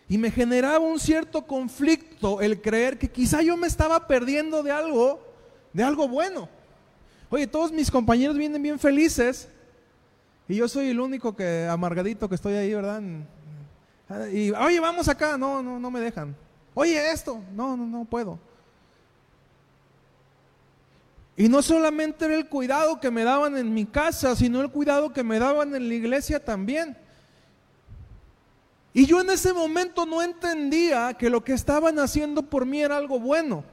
Y 0.10 0.18
me 0.18 0.32
generaba 0.32 0.80
un 0.80 1.00
cierto 1.00 1.46
conflicto 1.46 2.42
el 2.42 2.62
creer 2.62 2.98
que 2.98 3.10
quizá 3.10 3.42
yo 3.42 3.58
me 3.58 3.68
estaba 3.68 4.08
perdiendo 4.08 4.64
de 4.64 4.72
algo, 4.72 5.22
de 5.74 5.84
algo 5.84 6.08
bueno. 6.08 6.48
Oye, 7.30 7.46
todos 7.46 7.72
mis 7.72 7.92
compañeros 7.92 8.38
vienen 8.38 8.62
bien 8.62 8.80
felices 8.80 9.50
y 10.48 10.56
yo 10.56 10.68
soy 10.70 10.90
el 10.90 11.00
único 11.00 11.36
que 11.36 11.68
amargadito 11.70 12.30
que 12.30 12.36
estoy 12.36 12.54
ahí, 12.54 12.74
¿verdad? 12.74 13.02
Y 14.32 14.52
oye, 14.52 14.80
vamos 14.80 15.10
acá, 15.10 15.38
no, 15.38 15.62
no, 15.62 15.78
no 15.78 15.92
me 15.92 16.00
dejan. 16.00 16.34
Oye, 16.74 17.12
esto, 17.12 17.44
no, 17.54 17.76
no, 17.76 17.86
no 17.86 18.06
puedo. 18.06 18.40
Y 21.36 21.50
no 21.50 21.62
solamente 21.62 22.26
era 22.26 22.36
el 22.36 22.48
cuidado 22.48 23.00
que 23.00 23.12
me 23.12 23.24
daban 23.24 23.58
en 23.58 23.74
mi 23.74 23.86
casa, 23.86 24.36
sino 24.36 24.62
el 24.62 24.72
cuidado 24.72 25.12
que 25.12 25.24
me 25.24 25.38
daban 25.38 25.76
en 25.76 25.88
la 25.88 25.94
iglesia 25.94 26.44
también. 26.44 26.98
Y 28.94 29.06
yo 29.06 29.22
en 29.22 29.30
ese 29.30 29.54
momento 29.54 30.06
no 30.06 30.22
entendía 30.22 31.14
que 31.14 31.30
lo 31.30 31.44
que 31.44 31.54
estaban 31.54 32.00
haciendo 32.00 32.42
por 32.42 32.66
mí 32.66 32.82
era 32.82 32.98
algo 32.98 33.20
bueno. 33.20 33.64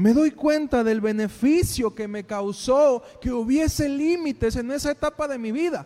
Me 0.00 0.14
doy 0.14 0.30
cuenta 0.30 0.82
del 0.82 1.02
beneficio 1.02 1.94
que 1.94 2.08
me 2.08 2.24
causó 2.24 3.02
que 3.20 3.30
hubiese 3.30 3.86
límites 3.86 4.56
en 4.56 4.70
esa 4.70 4.92
etapa 4.92 5.28
de 5.28 5.36
mi 5.36 5.52
vida. 5.52 5.84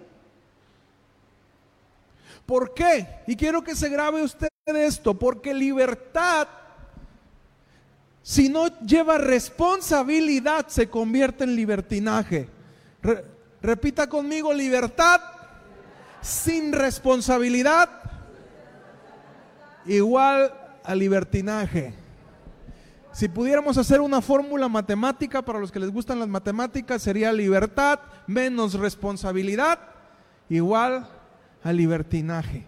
¿Por 2.46 2.74
qué? 2.74 3.06
Y 3.26 3.36
quiero 3.36 3.62
que 3.62 3.74
se 3.74 3.88
grabe 3.88 4.22
usted 4.22 4.48
esto, 4.66 5.14
porque 5.18 5.52
libertad, 5.52 6.48
si 8.22 8.48
no 8.48 8.68
lleva 8.80 9.18
responsabilidad, 9.18 10.68
se 10.68 10.88
convierte 10.88 11.44
en 11.44 11.56
libertinaje. 11.56 12.48
repita 13.60 14.08
conmigo, 14.08 14.52
libertad 14.52 15.20
sin 16.20 16.72
responsabilidad 16.72 17.90
igual 19.86 20.52
a 20.82 20.94
libertinaje. 20.94 21.94
Si 23.12 23.28
pudiéramos 23.28 23.78
hacer 23.78 24.00
una 24.00 24.20
fórmula 24.20 24.68
matemática 24.68 25.42
para 25.42 25.60
los 25.60 25.70
que 25.70 25.78
les 25.78 25.90
gustan 25.90 26.18
las 26.18 26.28
matemáticas, 26.28 27.02
sería 27.02 27.32
libertad 27.32 28.00
menos 28.26 28.74
responsabilidad 28.74 29.78
igual 30.48 31.06
a 31.64 31.72
libertinaje. 31.72 32.64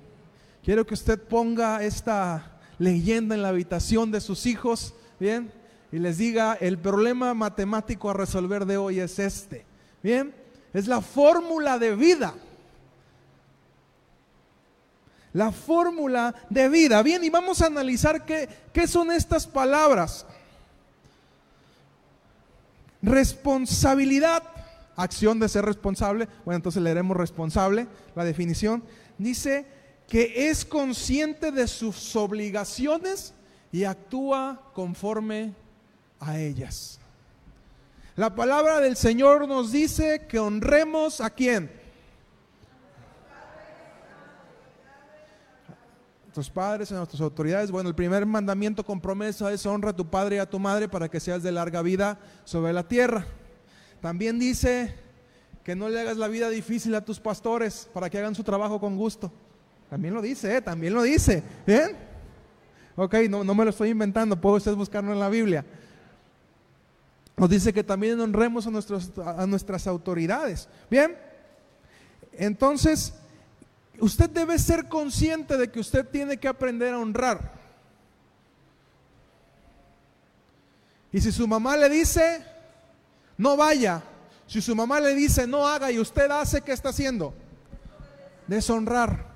Quiero 0.65 0.85
que 0.85 0.95
usted 0.95 1.23
ponga 1.23 1.85
esta 1.85 2.59
leyenda 2.79 3.35
en 3.35 3.43
la 3.43 3.51
habitación 3.51 4.11
de 4.11 4.21
sus 4.21 4.47
hijos, 4.47 4.95
¿bien? 5.21 5.53
Y 5.93 5.99
les 5.99 6.19
diga, 6.19 6.55
el 6.61 6.79
problema 6.79 7.33
matemático 7.35 8.11
a 8.11 8.15
resolver 8.15 8.67
de 8.67 8.77
hoy 8.77 8.99
es 8.99 9.19
este, 9.19 9.65
¿bien? 10.03 10.35
Es 10.73 10.89
la 10.89 11.01
fórmula 11.01 11.79
de 11.79 11.95
vida. 11.95 12.35
La 15.33 15.53
fórmula 15.53 16.35
de 16.49 16.69
vida. 16.69 17.03
Bien, 17.03 17.23
y 17.23 17.31
vamos 17.31 17.61
a 17.61 17.67
analizar 17.67 18.25
qué, 18.25 18.49
qué 18.73 18.89
son 18.89 19.13
estas 19.13 19.47
palabras. 19.47 20.27
Responsabilidad, 23.03 24.43
acción 24.97 25.39
de 25.39 25.49
ser 25.49 25.65
responsable. 25.65 26.29
Bueno, 26.45 26.57
entonces 26.57 26.83
leeremos 26.83 27.17
responsable, 27.17 27.87
la 28.15 28.25
definición. 28.25 28.83
Dice 29.19 29.67
que 30.09 30.49
es 30.49 30.65
consciente 30.65 31.53
de 31.53 31.69
sus 31.69 32.17
obligaciones 32.17 33.35
y 33.73 33.85
actúa 33.85 34.71
conforme 34.73 35.55
a 36.21 36.39
ellas. 36.39 36.99
La 38.15 38.35
palabra 38.35 38.81
del 38.81 38.97
Señor 38.97 39.47
nos 39.47 39.73
dice 39.73 40.27
que 40.27 40.39
honremos 40.39 41.21
a 41.21 41.29
quién. 41.29 41.71
A 45.69 46.25
nuestros 46.25 46.49
padres, 46.49 46.93
a 46.93 46.97
nuestras 46.97 47.21
autoridades. 47.21 47.71
Bueno, 47.71 47.91
el 47.91 47.95
primer 47.95 48.25
mandamiento 48.25 48.85
con 48.85 49.01
promesa 49.01 49.53
es 49.53 49.67
honra 49.67 49.91
a 49.91 49.97
tu 49.97 50.09
padre 50.09 50.37
y 50.37 50.39
a 50.39 50.49
tu 50.49 50.59
madre 50.59 50.89
para 50.89 51.11
que 51.11 51.21
seas 51.21 51.43
de 51.43 51.53
larga 51.53 51.83
vida 51.83 52.19
sobre 52.45 52.73
la 52.73 52.89
tierra. 52.89 53.27
También 54.07 54.39
dice 54.39 54.95
que 55.65 55.75
no 55.75 55.89
le 55.89 55.99
hagas 55.99 56.17
la 56.17 56.29
vida 56.29 56.49
difícil 56.49 56.95
a 56.95 57.05
tus 57.05 57.19
pastores 57.19 57.91
para 57.93 58.09
que 58.09 58.17
hagan 58.17 58.37
su 58.37 58.45
trabajo 58.45 58.79
con 58.79 58.97
gusto. 58.97 59.33
También 59.91 60.15
lo 60.15 60.23
dice, 60.23 60.57
¿eh? 60.57 60.63
también 60.63 60.95
lo 60.95 61.03
dice. 61.03 61.43
¿Bien? 61.67 61.97
Ok, 62.95 63.15
no, 63.29 63.43
no 63.43 63.53
me 63.53 63.65
lo 63.65 63.71
estoy 63.71 63.89
inventando, 63.89 64.41
puedo 64.41 64.59
ustedes 64.59 64.77
buscarlo 64.77 65.13
en 65.13 65.19
la 65.19 65.29
Biblia. 65.29 65.65
Nos 67.37 67.51
dice 67.51 67.73
que 67.73 67.83
también 67.83 68.21
honremos 68.21 68.65
a, 68.69 68.71
nuestros, 68.71 69.11
a 69.19 69.45
nuestras 69.45 69.89
autoridades. 69.89 70.69
Bien, 70.89 71.17
entonces, 72.35 73.13
usted 73.99 74.31
debe 74.31 74.57
ser 74.61 74.89
consciente 74.89 75.57
de 75.57 75.69
que 75.69 75.81
usted 75.81 76.07
tiene 76.07 76.37
que 76.37 76.47
aprender 76.47 76.95
a 76.95 77.01
honrar. 77.01 77.55
Y 81.11 81.21
si 81.21 81.33
su 81.33 81.49
mamá 81.49 81.77
le 81.77 81.89
dice, 81.89 82.55
no 83.39 83.57
vaya, 83.57 84.03
si 84.47 84.63
su 84.63 84.75
mamá 84.75 85.01
le 85.01 85.15
dice, 85.15 85.47
no 85.47 85.67
haga 85.67 85.91
y 85.91 85.99
usted 85.99 86.31
hace, 86.31 86.63
¿qué 86.63 86.73
está 86.73 86.91
haciendo? 86.91 87.35
Deshonrar. 88.47 89.27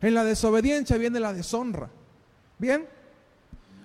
En 0.00 0.14
la 0.14 0.24
desobediencia 0.24 0.96
viene 0.96 1.20
la 1.20 1.32
deshonra. 1.32 1.88
¿Bien? 2.58 2.88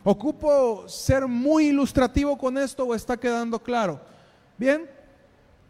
¿Ocupo 0.04 0.88
ser 0.88 1.28
muy 1.28 1.68
ilustrativo 1.68 2.38
con 2.38 2.58
esto 2.58 2.86
o 2.86 2.96
está 2.96 3.18
quedando 3.18 3.60
claro? 3.60 4.00
¿Bien? 4.58 4.90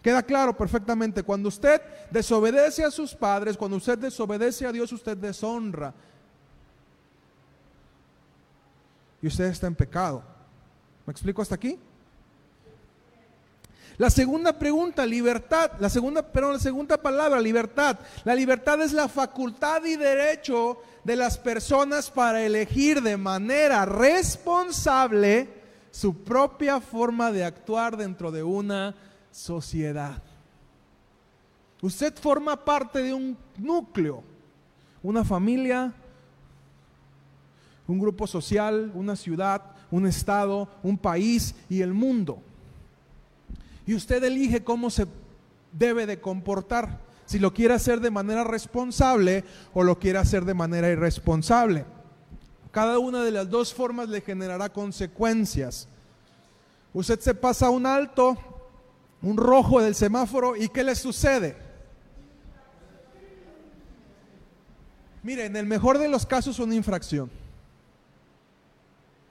Queda 0.01 0.21
claro 0.23 0.55
perfectamente. 0.55 1.23
Cuando 1.23 1.49
usted 1.49 1.81
desobedece 2.11 2.83
a 2.83 2.91
sus 2.91 3.13
padres, 3.15 3.57
cuando 3.57 3.77
usted 3.77 3.97
desobedece 3.97 4.65
a 4.65 4.71
Dios, 4.71 4.91
usted 4.93 5.17
deshonra. 5.17 5.93
Y 9.21 9.27
usted 9.27 9.45
está 9.45 9.67
en 9.67 9.75
pecado. 9.75 10.23
¿Me 11.05 11.11
explico 11.11 11.41
hasta 11.41 11.55
aquí? 11.55 11.79
La 13.97 14.11
segunda 14.11 14.53
pregunta, 14.57 15.05
libertad. 15.05 15.71
La 15.79 15.89
segunda, 15.89 16.21
perdón, 16.21 16.53
la 16.53 16.59
segunda 16.59 16.97
palabra, 16.97 17.41
libertad. 17.41 17.97
La 18.23 18.35
libertad 18.35 18.79
es 18.81 18.93
la 18.93 19.07
facultad 19.07 19.83
y 19.85 19.95
derecho 19.95 20.77
de 21.03 21.15
las 21.15 21.37
personas 21.37 22.11
para 22.11 22.43
elegir 22.43 23.01
de 23.01 23.17
manera 23.17 23.85
responsable 23.85 25.49
su 25.89 26.23
propia 26.23 26.79
forma 26.79 27.31
de 27.31 27.43
actuar 27.43 27.97
dentro 27.97 28.31
de 28.31 28.43
una 28.43 28.93
sociedad. 29.31 30.21
Usted 31.81 32.13
forma 32.19 32.63
parte 32.63 33.01
de 33.01 33.13
un 33.13 33.35
núcleo, 33.57 34.23
una 35.01 35.23
familia, 35.23 35.91
un 37.87 37.99
grupo 37.99 38.27
social, 38.27 38.91
una 38.93 39.15
ciudad, 39.15 39.61
un 39.89 40.05
estado, 40.05 40.69
un 40.83 40.97
país 40.97 41.55
y 41.67 41.81
el 41.81 41.93
mundo. 41.93 42.43
Y 43.87 43.95
usted 43.95 44.21
elige 44.23 44.63
cómo 44.63 44.89
se 44.89 45.07
debe 45.71 46.05
de 46.05 46.19
comportar, 46.19 46.99
si 47.25 47.39
lo 47.39 47.53
quiere 47.53 47.73
hacer 47.73 48.01
de 48.01 48.11
manera 48.11 48.43
responsable 48.43 49.45
o 49.73 49.83
lo 49.83 49.97
quiere 49.97 50.19
hacer 50.19 50.45
de 50.45 50.53
manera 50.53 50.89
irresponsable. 50.89 51.85
Cada 52.71 52.99
una 52.99 53.23
de 53.23 53.31
las 53.31 53.49
dos 53.49 53.73
formas 53.73 54.09
le 54.09 54.21
generará 54.21 54.69
consecuencias. 54.69 55.87
Usted 56.93 57.19
se 57.19 57.33
pasa 57.33 57.69
un 57.69 57.85
alto, 57.85 58.37
un 59.21 59.37
rojo 59.37 59.81
del 59.81 59.95
semáforo 59.95 60.55
y 60.55 60.67
¿qué 60.67 60.83
le 60.83 60.95
sucede? 60.95 61.55
Mire, 65.23 65.45
en 65.45 65.55
el 65.55 65.65
mejor 65.65 65.97
de 65.97 66.09
los 66.09 66.25
casos 66.25 66.59
una 66.59 66.75
infracción. 66.75 67.29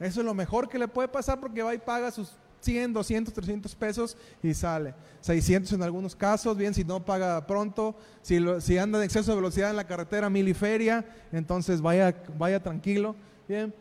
Eso 0.00 0.20
es 0.20 0.26
lo 0.26 0.34
mejor 0.34 0.68
que 0.68 0.78
le 0.78 0.88
puede 0.88 1.08
pasar 1.08 1.40
porque 1.40 1.62
va 1.62 1.74
y 1.74 1.78
paga 1.78 2.10
sus 2.10 2.32
100, 2.66 2.92
200, 2.92 3.32
300 3.32 3.74
pesos 3.76 4.16
y 4.42 4.52
sale. 4.52 4.92
600 5.20 5.72
en 5.72 5.82
algunos 5.82 6.14
casos, 6.14 6.56
bien, 6.56 6.74
si 6.74 6.84
no 6.84 7.04
paga 7.04 7.46
pronto, 7.46 7.94
si, 8.22 8.38
si 8.60 8.76
anda 8.76 8.98
en 8.98 9.04
exceso 9.04 9.30
de 9.30 9.36
velocidad 9.36 9.70
en 9.70 9.76
la 9.76 9.86
carretera, 9.86 10.28
mil 10.28 10.48
y 10.48 10.54
feria, 10.54 11.04
entonces 11.32 11.80
vaya, 11.80 12.14
vaya 12.36 12.62
tranquilo, 12.62 13.14
bien. 13.48 13.72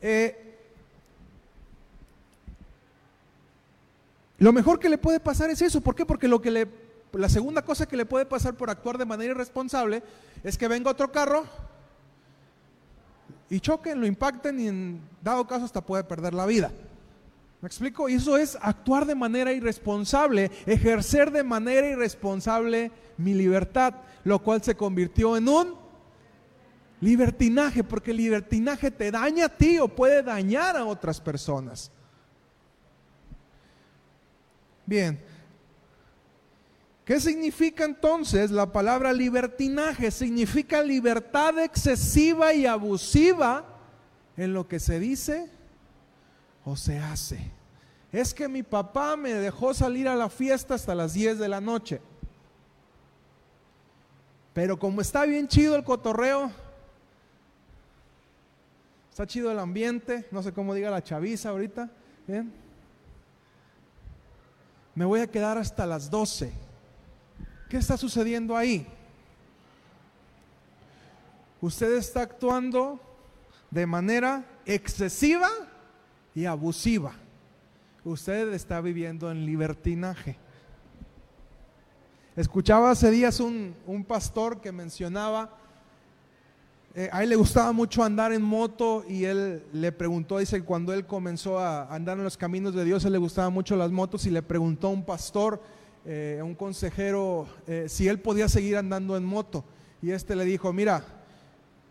Eh, 0.00 0.56
lo 4.38 4.52
mejor 4.52 4.80
que 4.80 4.88
le 4.88 4.98
puede 4.98 5.20
pasar 5.20 5.50
es 5.50 5.62
eso, 5.62 5.80
¿por 5.80 5.94
qué? 5.94 6.04
Porque 6.04 6.26
lo 6.26 6.40
que 6.40 6.50
le, 6.50 6.66
la 7.12 7.28
segunda 7.28 7.62
cosa 7.62 7.86
que 7.86 7.96
le 7.96 8.06
puede 8.06 8.26
pasar 8.26 8.54
por 8.54 8.70
actuar 8.70 8.98
de 8.98 9.04
manera 9.04 9.32
irresponsable 9.32 10.02
es 10.42 10.58
que 10.58 10.66
venga 10.66 10.90
otro 10.90 11.12
carro 11.12 11.44
y 13.50 13.60
choquen, 13.60 14.00
lo 14.00 14.06
impacten 14.06 14.58
y 14.58 14.68
en 14.68 15.00
dado 15.22 15.46
caso 15.46 15.64
hasta 15.64 15.80
puede 15.80 16.02
perder 16.04 16.34
la 16.34 16.46
vida. 16.46 16.72
¿Me 17.64 17.68
explico? 17.68 18.10
Y 18.10 18.16
eso 18.16 18.36
es 18.36 18.58
actuar 18.60 19.06
de 19.06 19.14
manera 19.14 19.50
irresponsable, 19.50 20.50
ejercer 20.66 21.30
de 21.30 21.42
manera 21.42 21.88
irresponsable 21.88 22.92
mi 23.16 23.32
libertad, 23.32 23.94
lo 24.22 24.38
cual 24.42 24.62
se 24.62 24.74
convirtió 24.74 25.34
en 25.34 25.48
un 25.48 25.74
libertinaje, 27.00 27.82
porque 27.82 28.10
el 28.10 28.18
libertinaje 28.18 28.90
te 28.90 29.10
daña 29.10 29.46
a 29.46 29.48
ti 29.48 29.78
o 29.78 29.88
puede 29.88 30.22
dañar 30.22 30.76
a 30.76 30.84
otras 30.84 31.22
personas. 31.22 31.90
Bien, 34.84 35.18
¿qué 37.06 37.18
significa 37.18 37.86
entonces 37.86 38.50
la 38.50 38.70
palabra 38.70 39.10
libertinaje? 39.10 40.10
Significa 40.10 40.82
libertad 40.82 41.58
excesiva 41.60 42.52
y 42.52 42.66
abusiva 42.66 43.64
en 44.36 44.52
lo 44.52 44.68
que 44.68 44.78
se 44.78 45.00
dice 45.00 45.53
o 46.64 46.76
se 46.76 46.98
hace. 46.98 47.50
Es 48.12 48.32
que 48.32 48.48
mi 48.48 48.62
papá 48.62 49.16
me 49.16 49.34
dejó 49.34 49.74
salir 49.74 50.08
a 50.08 50.14
la 50.14 50.28
fiesta 50.28 50.74
hasta 50.74 50.94
las 50.94 51.14
10 51.14 51.38
de 51.38 51.48
la 51.48 51.60
noche. 51.60 52.00
Pero 54.52 54.78
como 54.78 55.00
está 55.00 55.24
bien 55.26 55.48
chido 55.48 55.74
el 55.74 55.82
cotorreo, 55.82 56.50
está 59.10 59.26
chido 59.26 59.50
el 59.50 59.58
ambiente, 59.58 60.26
no 60.30 60.42
sé 60.42 60.52
cómo 60.52 60.74
diga 60.74 60.90
la 60.90 61.02
chaviza 61.02 61.50
ahorita, 61.50 61.90
¿bien? 62.26 62.52
Me 64.94 65.04
voy 65.04 65.20
a 65.20 65.26
quedar 65.26 65.58
hasta 65.58 65.86
las 65.86 66.08
12. 66.08 66.52
¿Qué 67.68 67.76
está 67.78 67.96
sucediendo 67.96 68.56
ahí? 68.56 68.86
Usted 71.60 71.96
está 71.96 72.22
actuando 72.22 73.00
de 73.70 73.86
manera 73.86 74.44
excesiva 74.66 75.50
y 76.34 76.46
abusiva. 76.46 77.12
Usted 78.04 78.52
está 78.52 78.80
viviendo 78.80 79.30
en 79.30 79.46
libertinaje. 79.46 80.36
Escuchaba 82.36 82.90
hace 82.90 83.10
días 83.10 83.38
un, 83.38 83.74
pastor 84.06 84.60
que 84.60 84.72
mencionaba, 84.72 85.56
eh, 86.96 87.08
a 87.12 87.22
él 87.22 87.30
le 87.30 87.36
gustaba 87.36 87.72
mucho 87.72 88.02
andar 88.02 88.32
en 88.32 88.42
moto 88.42 89.04
y 89.08 89.24
él 89.24 89.64
le 89.72 89.92
preguntó, 89.92 90.38
dice, 90.38 90.62
cuando 90.62 90.92
él 90.92 91.06
comenzó 91.06 91.58
a 91.58 91.92
andar 91.94 92.18
en 92.18 92.24
los 92.24 92.36
caminos 92.36 92.74
de 92.74 92.84
Dios, 92.84 93.04
él 93.04 93.12
le 93.12 93.18
gustaba 93.18 93.50
mucho 93.50 93.76
las 93.76 93.90
motos 93.90 94.26
y 94.26 94.30
le 94.30 94.42
preguntó 94.42 94.88
a 94.88 94.90
un 94.90 95.04
pastor, 95.04 95.62
eh, 96.04 96.38
a 96.40 96.44
un 96.44 96.54
consejero, 96.54 97.46
eh, 97.66 97.86
si 97.88 98.08
él 98.08 98.20
podía 98.20 98.48
seguir 98.48 98.76
andando 98.76 99.16
en 99.16 99.24
moto. 99.24 99.64
Y 100.02 100.10
este 100.10 100.36
le 100.36 100.44
dijo, 100.44 100.72
mira, 100.72 101.04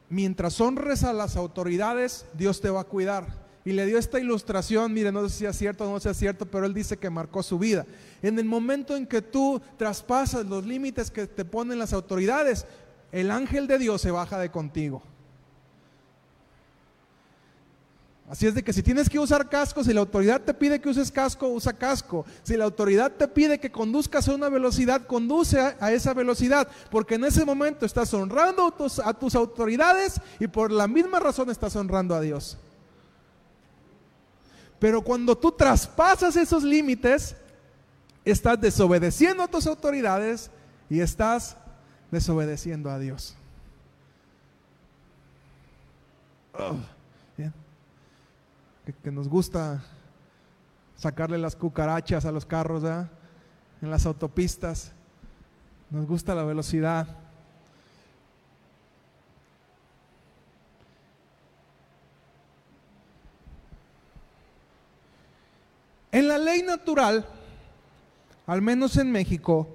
mientras 0.10 0.60
honres 0.62 1.04
a 1.04 1.14
las 1.14 1.38
autoridades, 1.38 2.26
Dios 2.34 2.62
te 2.62 2.70
va 2.70 2.82
a 2.82 2.86
cuidar 2.86 3.43
y 3.66 3.72
le 3.72 3.86
dio 3.86 3.98
esta 3.98 4.20
ilustración, 4.20 4.94
mire, 4.94 5.12
no 5.12 5.28
sé 5.28 5.36
si 5.36 5.46
es 5.46 5.58
cierto 5.58 5.86
o 5.86 5.92
no 5.92 6.00
sea 6.00 6.14
cierto, 6.14 6.46
pero 6.46 6.66
él 6.66 6.74
dice 6.74 6.98
que 6.98 7.10
marcó 7.10 7.42
su 7.44 7.58
vida. 7.58 7.86
En 8.22 8.38
el 8.38 8.46
momento 8.46 8.96
en 8.96 9.08
que 9.08 9.22
tú 9.22 9.62
traspasas 9.78 10.46
los 10.46 10.66
límites 10.66 11.10
que 11.10 11.28
te 11.28 11.46
ponen 11.46 11.80
las 11.80 11.94
autoridades, 11.94 12.66
el 13.12 13.32
ángel 13.32 13.68
de 13.68 13.78
Dios 13.78 14.02
se 14.02 14.12
baja 14.12 14.38
de 14.40 14.52
contigo. 14.52 15.02
Así 18.30 18.48
es 18.48 18.56
de 18.56 18.64
que 18.64 18.74
si 18.74 18.82
tienes 18.82 19.10
que 19.10 19.20
usar 19.20 19.48
casco, 19.48 19.84
si 19.84 19.94
la 19.94 20.00
autoridad 20.00 20.42
te 20.42 20.54
pide 20.54 20.82
que 20.82 20.90
uses 20.90 21.12
casco, 21.12 21.50
usa 21.50 21.74
casco. 21.74 22.26
Si 22.42 22.58
la 22.58 22.64
autoridad 22.64 23.12
te 23.12 23.28
pide 23.28 23.60
que 23.60 23.72
conduzcas 23.72 24.28
a 24.28 24.34
una 24.34 24.50
velocidad, 24.50 25.06
conduce 25.06 25.60
a, 25.60 25.92
esa 25.92 26.14
velocidad, 26.14 26.68
porque 26.90 27.16
en 27.16 27.26
ese 27.26 27.46
momento 27.46 27.86
estás 27.86 28.14
honrando 28.14 28.68
a 28.68 28.76
tus, 28.76 28.98
a 29.00 29.14
tus 29.14 29.36
autoridades 29.36 30.20
y 30.40 30.48
por 30.48 30.72
la 30.72 30.88
misma 30.88 31.20
razón 31.20 31.52
estás 31.52 31.76
honrando 31.76 32.16
a 32.16 32.22
Dios. 32.22 32.58
Pero 34.84 35.02
cuando 35.02 35.38
tú 35.38 35.50
traspasas 35.50 36.36
esos 36.36 36.62
límites, 36.62 37.38
estás 38.26 38.60
desobedeciendo 38.60 39.42
a 39.42 39.48
tus 39.48 39.66
autoridades 39.66 40.52
y 40.90 41.00
estás 41.00 41.56
desobedeciendo 42.12 42.90
a 42.90 43.00
Dios. 43.00 43.34
Oh, 46.60 46.76
que, 49.02 49.10
nos 49.10 49.30
gusta 49.30 49.82
sacarle 50.98 51.38
las 51.38 51.56
cucarachas 51.56 52.26
a 52.26 52.34
los 52.34 52.46
carros 52.46 52.84
en 53.82 53.90
las 53.90 54.06
autopistas. 54.06 54.92
Nos 55.92 56.06
gusta 56.06 56.36
la 56.36 56.44
velocidad. 56.44 57.08
Ley 66.44 66.62
natural, 66.62 67.26
al 68.46 68.62
menos 68.62 68.98
en 68.98 69.12
México, 69.12 69.68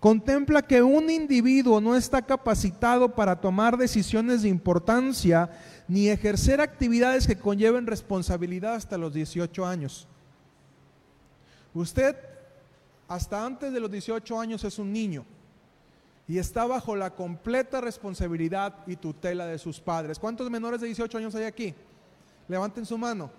contempla 0.00 0.62
que 0.62 0.82
un 0.82 1.10
individuo 1.10 1.80
no 1.80 1.94
está 1.94 2.22
capacitado 2.22 3.14
para 3.14 3.40
tomar 3.40 3.76
decisiones 3.76 4.42
de 4.42 4.48
importancia 4.48 5.50
ni 5.86 6.08
ejercer 6.08 6.60
actividades 6.60 7.26
que 7.26 7.36
conlleven 7.36 7.86
responsabilidad 7.86 8.74
hasta 8.74 8.96
los 8.96 9.12
18 9.12 9.66
años. 9.66 10.08
Usted 11.74 12.16
hasta 13.08 13.44
antes 13.44 13.72
de 13.72 13.80
los 13.80 13.90
18 13.90 14.40
años 14.40 14.64
es 14.64 14.78
un 14.78 14.92
niño 14.92 15.24
y 16.26 16.38
está 16.38 16.64
bajo 16.64 16.94
la 16.94 17.10
completa 17.10 17.80
responsabilidad 17.80 18.76
y 18.86 18.96
tutela 18.96 19.46
de 19.46 19.58
sus 19.58 19.80
padres. 19.80 20.18
¿Cuántos 20.18 20.48
menores 20.48 20.80
de 20.80 20.86
18 20.86 21.18
años 21.18 21.34
hay 21.34 21.44
aquí? 21.44 21.74
Levanten 22.46 22.86
su 22.86 22.96
mano. 22.96 23.30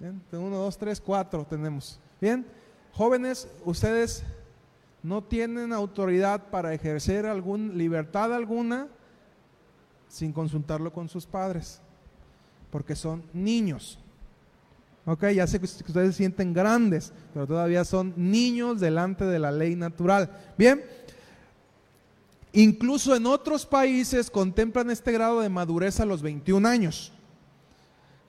Bien, 0.00 0.18
uno, 0.32 0.56
dos, 0.56 0.78
tres, 0.78 0.98
cuatro 0.98 1.44
tenemos. 1.44 2.00
Bien, 2.18 2.46
jóvenes, 2.94 3.46
ustedes 3.66 4.24
no 5.02 5.22
tienen 5.22 5.74
autoridad 5.74 6.48
para 6.48 6.72
ejercer 6.72 7.26
alguna 7.26 7.74
libertad 7.74 8.32
alguna 8.32 8.88
sin 10.08 10.32
consultarlo 10.32 10.90
con 10.90 11.10
sus 11.10 11.26
padres, 11.26 11.82
porque 12.70 12.96
son 12.96 13.22
niños. 13.34 13.98
Ok, 15.04 15.28
ya 15.34 15.46
sé 15.46 15.58
que 15.58 15.66
ustedes 15.66 16.12
se 16.12 16.12
sienten 16.18 16.54
grandes, 16.54 17.12
pero 17.34 17.46
todavía 17.46 17.84
son 17.84 18.14
niños 18.16 18.80
delante 18.80 19.26
de 19.26 19.38
la 19.38 19.52
ley 19.52 19.76
natural. 19.76 20.30
Bien, 20.56 20.82
incluso 22.54 23.14
en 23.14 23.26
otros 23.26 23.66
países 23.66 24.30
contemplan 24.30 24.90
este 24.90 25.12
grado 25.12 25.40
de 25.40 25.50
madurez 25.50 26.00
a 26.00 26.06
los 26.06 26.22
21 26.22 26.66
años. 26.66 27.12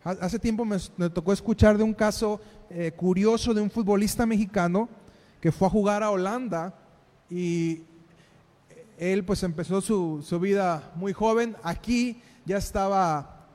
Hace 0.04 0.40
tiempo 0.40 0.66
me, 0.66 0.80
tocó 1.12 1.32
escuchar 1.32 1.78
de 1.78 1.84
un 1.84 1.94
caso 1.94 2.42
eh, 2.72 2.92
curioso 2.92 3.54
de 3.54 3.62
un 3.62 3.70
futbolista 3.70 4.26
mexicano 4.26 4.90
que 5.40 5.52
fue 5.52 5.68
a 5.68 5.72
jugar 5.72 6.02
a 6.02 6.10
Holanda 6.10 6.74
y 7.30 7.84
él 8.98 9.24
pues 9.24 9.44
empezó 9.44 9.80
su, 9.80 10.40
vida 10.40 10.92
muy 10.96 11.14
joven. 11.14 11.56
Aquí 11.62 12.20
ya 12.46 12.58
estaba, 12.58 13.46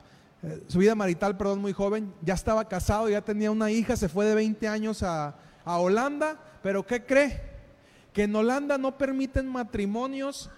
eh, 0.41 0.63
su 0.67 0.79
vida 0.79 0.95
marital, 0.95 1.35
perdón, 1.35 1.59
muy 1.59 1.73
joven, 1.73 2.13
ya 2.21 2.35
estaba 2.35 2.69
casado, 2.69 3.09
ya 3.09 3.21
tenía 3.21 3.51
una 3.51 3.69
hija, 3.69 3.97
se 3.97 4.07
fue 4.07 4.25
de 4.25 4.35
20 4.35 4.69
años 4.69 5.03
a, 5.03 5.35
a 5.65 5.79
Holanda, 5.79 6.39
pero 6.63 6.87
¿qué 6.87 7.05
cree? 7.05 7.41
Que 8.13 8.23
en 8.23 8.33
Holanda 8.33 8.77
no 8.77 8.97
permiten 8.97 9.47
matrimonios 9.47 10.49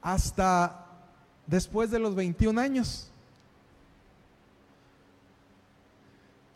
hasta 0.00 0.86
después 1.46 1.90
de 1.90 1.98
los 1.98 2.14
21 2.14 2.58
años. 2.58 3.12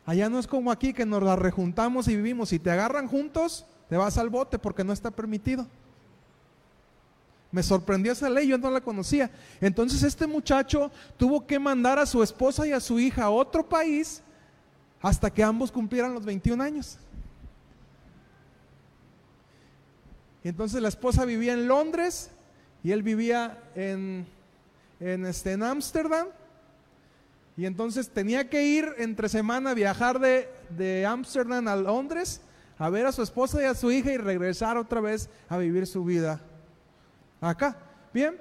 Allá 0.05 0.29
no 0.29 0.39
es 0.39 0.47
como 0.47 0.71
aquí 0.73 0.93
que 0.93 1.07
nos 1.07 1.23
la 1.23 1.37
rejuntamos 1.37 2.09
y 2.09 2.17
vivimos. 2.17 2.49
Si 2.49 2.59
te 2.59 2.71
agarran 2.71 3.07
juntos, 3.07 3.65
te 3.89 3.97
vas 3.97 4.19
al 4.19 4.31
bote 4.31 4.59
porque 4.59 4.85
no 4.85 4.93
está 4.93 5.11
permitido. 5.11 5.67
Me 7.51 7.63
sorprendió 7.63 8.13
esa 8.13 8.31
ley, 8.31 8.49
yo 8.49 8.59
no 8.59 8.71
la 8.71 8.81
conocía. 8.81 9.31
Entonces 9.61 10.03
este 10.03 10.27
muchacho 10.27 10.91
tuvo 11.17 11.47
que 11.47 11.59
mandar 11.59 11.99
a 11.99 12.07
su 12.07 12.23
esposa 12.23 12.67
y 12.67 12.73
a 12.73 12.81
su 12.81 12.99
hija 12.99 13.25
a 13.25 13.31
otro 13.31 13.69
país 13.69 14.23
hasta 15.01 15.31
que 15.31 15.43
ambos 15.43 15.71
cumplieran 15.71 16.15
los 16.15 16.25
21 16.25 16.63
años. 16.63 16.99
Y 20.43 20.49
entonces 20.49 20.81
la 20.81 20.89
esposa 20.89 21.25
vivía 21.25 21.53
en 21.53 21.69
Londres 21.69 22.31
y 22.83 22.91
él 22.91 23.03
vivía 23.03 23.63
en 23.75 24.27
en 25.03 25.27
este 25.27 25.53
en 25.53 25.63
Ámsterdam 25.65 26.29
y 27.57 27.67
entonces 27.67 28.09
tenía 28.09 28.49
que 28.49 28.65
ir 28.65 28.95
entre 28.99 29.29
semana, 29.29 29.75
viajar 29.75 30.19
de 30.19 31.07
Ámsterdam 31.07 31.69
a 31.69 31.77
Londres, 31.77 32.41
a 32.79 32.89
ver 32.91 33.07
a 33.07 33.13
su 33.13 33.23
esposa 33.23 33.63
y 33.63 33.67
a 33.67 33.75
su 33.75 33.93
hija 33.93 34.13
y 34.13 34.17
regresar 34.17 34.77
otra 34.77 35.01
vez 35.01 35.29
a 35.49 35.59
vivir 35.59 35.87
su 35.87 36.05
vida 36.05 36.41
acá. 37.41 37.77
Bien, 38.13 38.41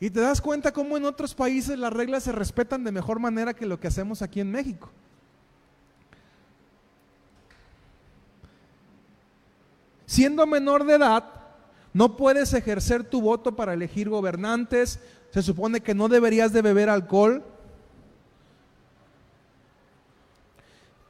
y 0.00 0.10
te 0.10 0.20
das 0.20 0.40
cuenta 0.40 0.72
cómo 0.72 0.96
en 0.96 1.04
otros 1.04 1.34
países 1.34 1.78
las 1.78 1.92
reglas 1.92 2.24
se 2.24 2.32
respetan 2.32 2.84
de 2.84 2.92
mejor 2.92 3.20
manera 3.20 3.54
que 3.54 3.66
lo 3.66 3.78
que 3.78 3.88
hacemos 3.88 4.22
aquí 4.22 4.40
en 4.40 4.50
México. 4.50 4.90
Siendo 10.06 10.46
menor 10.46 10.84
de 10.84 10.94
edad, 10.94 11.24
no 11.94 12.16
puedes 12.16 12.52
ejercer 12.52 13.04
tu 13.04 13.20
voto 13.20 13.56
para 13.56 13.74
elegir 13.74 14.08
gobernantes. 14.08 15.00
Se 15.30 15.42
supone 15.42 15.80
que 15.80 15.94
no 15.94 16.08
deberías 16.08 16.52
de 16.52 16.62
beber 16.62 16.90
alcohol. 16.90 17.44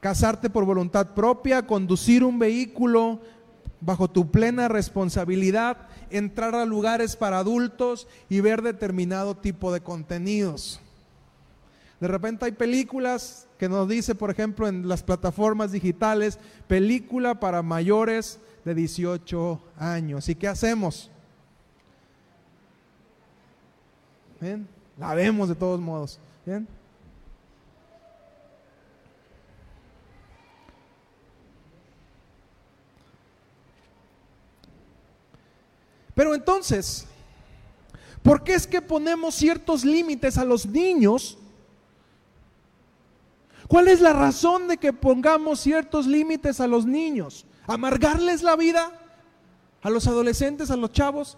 Casarte 0.03 0.49
por 0.49 0.65
voluntad 0.65 1.13
propia, 1.13 1.65
conducir 1.65 2.25
un 2.25 2.37
vehículo 2.37 3.21
bajo 3.79 4.09
tu 4.09 4.29
plena 4.29 4.67
responsabilidad, 4.67 5.77
entrar 6.09 6.55
a 6.55 6.65
lugares 6.65 7.15
para 7.15 7.39
adultos 7.39 8.05
y 8.27 8.41
ver 8.41 8.61
determinado 8.61 9.37
tipo 9.37 9.71
de 9.71 9.79
contenidos. 9.79 10.81
De 12.01 12.09
repente 12.09 12.43
hay 12.43 12.51
películas 12.51 13.47
que 13.57 13.69
nos 13.69 13.87
dice, 13.87 14.13
por 14.13 14.29
ejemplo, 14.29 14.67
en 14.67 14.89
las 14.89 15.03
plataformas 15.03 15.71
digitales, 15.71 16.37
película 16.67 17.39
para 17.39 17.61
mayores 17.61 18.41
de 18.65 18.75
18 18.75 19.61
años. 19.77 20.27
¿Y 20.27 20.35
qué 20.35 20.49
hacemos? 20.49 21.09
¿Bien? 24.41 24.67
La 24.99 25.13
vemos 25.13 25.47
de 25.47 25.55
todos 25.55 25.79
modos. 25.79 26.19
¿Bien? 26.45 26.67
Pero 36.15 36.35
entonces, 36.35 37.05
¿por 38.21 38.43
qué 38.43 38.53
es 38.53 38.67
que 38.67 38.81
ponemos 38.81 39.35
ciertos 39.35 39.83
límites 39.83 40.37
a 40.37 40.45
los 40.45 40.65
niños? 40.65 41.37
¿Cuál 43.67 43.87
es 43.87 44.01
la 44.01 44.13
razón 44.13 44.67
de 44.67 44.77
que 44.77 44.93
pongamos 44.93 45.59
ciertos 45.59 46.05
límites 46.05 46.59
a 46.59 46.67
los 46.67 46.85
niños? 46.85 47.45
¿Amargarles 47.65 48.43
la 48.43 48.55
vida? 48.55 48.91
¿A 49.81 49.89
los 49.89 50.07
adolescentes, 50.07 50.69
a 50.69 50.77
los 50.77 50.91
chavos? 50.91 51.37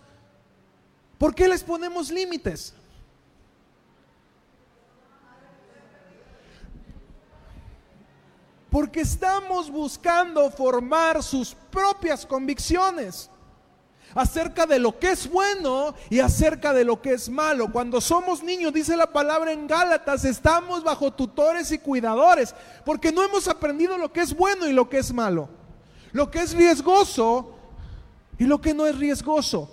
¿Por 1.17 1.33
qué 1.33 1.47
les 1.47 1.63
ponemos 1.63 2.11
límites? 2.11 2.73
Porque 8.69 9.01
estamos 9.01 9.71
buscando 9.71 10.51
formar 10.51 11.23
sus 11.23 11.55
propias 11.71 12.25
convicciones 12.25 13.29
acerca 14.15 14.65
de 14.65 14.79
lo 14.79 14.97
que 14.97 15.11
es 15.11 15.29
bueno 15.29 15.93
y 16.09 16.21
acerca 16.21 16.73
de 16.73 16.85
lo 16.85 17.01
que 17.01 17.13
es 17.13 17.29
malo. 17.29 17.71
Cuando 17.71 17.99
somos 17.99 18.41
niños, 18.41 18.73
dice 18.73 18.95
la 18.95 19.11
palabra 19.11 19.51
en 19.51 19.67
Gálatas, 19.67 20.23
estamos 20.23 20.83
bajo 20.83 21.11
tutores 21.11 21.71
y 21.71 21.77
cuidadores, 21.77 22.55
porque 22.85 23.11
no 23.11 23.21
hemos 23.21 23.47
aprendido 23.47 23.97
lo 23.97 24.11
que 24.11 24.21
es 24.21 24.33
bueno 24.33 24.67
y 24.67 24.73
lo 24.73 24.89
que 24.89 24.99
es 24.99 25.13
malo, 25.13 25.49
lo 26.13 26.31
que 26.31 26.39
es 26.39 26.53
riesgoso 26.53 27.55
y 28.39 28.45
lo 28.45 28.59
que 28.59 28.73
no 28.73 28.87
es 28.87 28.97
riesgoso. 28.97 29.69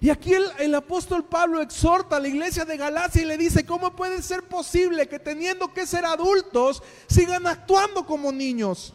Y 0.00 0.10
aquí 0.10 0.34
el, 0.58 0.74
apóstol 0.74 1.24
Pablo 1.24 1.62
exhorta 1.62 2.16
a 2.16 2.20
la 2.20 2.28
iglesia 2.28 2.64
de 2.66 2.76
Galacia 2.76 3.22
y 3.22 3.24
le 3.24 3.38
dice, 3.38 3.64
¿cómo 3.64 3.96
puede 3.96 4.20
ser 4.20 4.42
posible 4.42 5.08
que 5.08 5.18
teniendo 5.18 5.72
que 5.72 5.86
ser 5.86 6.04
adultos 6.04 6.82
sigan 7.08 7.46
actuando 7.46 8.04
como 8.04 8.30
niños? 8.30 8.92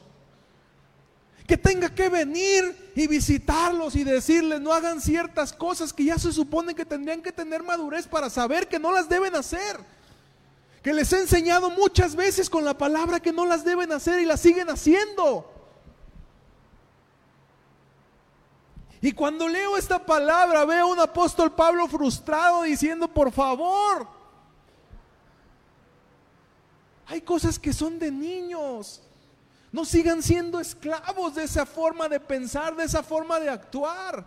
Que 1.51 1.57
tenga 1.57 1.93
que 1.93 2.07
venir 2.07 2.93
y 2.95 3.07
visitarlos 3.07 3.97
y 3.97 4.05
decirles 4.05 4.61
no 4.61 4.71
hagan 4.71 5.01
ciertas 5.01 5.51
cosas 5.51 5.91
que 5.91 6.05
ya 6.05 6.17
se 6.17 6.31
supone 6.31 6.73
que 6.73 6.85
tendrían 6.85 7.21
que 7.21 7.33
tener 7.33 7.61
madurez 7.61 8.07
para 8.07 8.29
saber 8.29 8.69
que 8.69 8.79
no 8.79 8.93
las 8.93 9.09
deben 9.09 9.35
hacer. 9.35 9.77
Que 10.81 10.93
les 10.93 11.11
he 11.11 11.19
enseñado 11.19 11.69
muchas 11.69 12.15
veces 12.15 12.49
con 12.49 12.63
la 12.63 12.77
palabra 12.77 13.19
que 13.19 13.33
no 13.33 13.45
las 13.45 13.65
deben 13.65 13.91
hacer 13.91 14.21
y 14.21 14.25
las 14.25 14.39
siguen 14.39 14.69
haciendo. 14.69 15.51
Y 19.01 19.11
cuando 19.11 19.49
leo 19.49 19.75
esta 19.75 20.05
palabra 20.05 20.63
veo 20.63 20.85
a 20.85 20.93
un 20.93 21.01
apóstol 21.01 21.53
Pablo 21.53 21.85
frustrado 21.89 22.63
diciendo, 22.63 23.09
por 23.09 23.29
favor, 23.29 24.07
hay 27.07 27.19
cosas 27.19 27.59
que 27.59 27.73
son 27.73 27.99
de 27.99 28.09
niños. 28.09 29.01
No 29.71 29.85
sigan 29.85 30.21
siendo 30.21 30.59
esclavos 30.59 31.35
de 31.35 31.43
esa 31.43 31.65
forma 31.65 32.09
de 32.09 32.19
pensar, 32.19 32.75
de 32.75 32.83
esa 32.83 33.01
forma 33.01 33.39
de 33.39 33.49
actuar. 33.49 34.25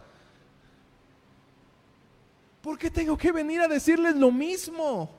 ¿Por 2.63 2.79
qué 2.79 2.91
tengo 2.91 3.17
que 3.17 3.31
venir 3.31 3.61
a 3.61 3.69
decirles 3.69 4.17
lo 4.17 4.31
mismo? 4.31 5.11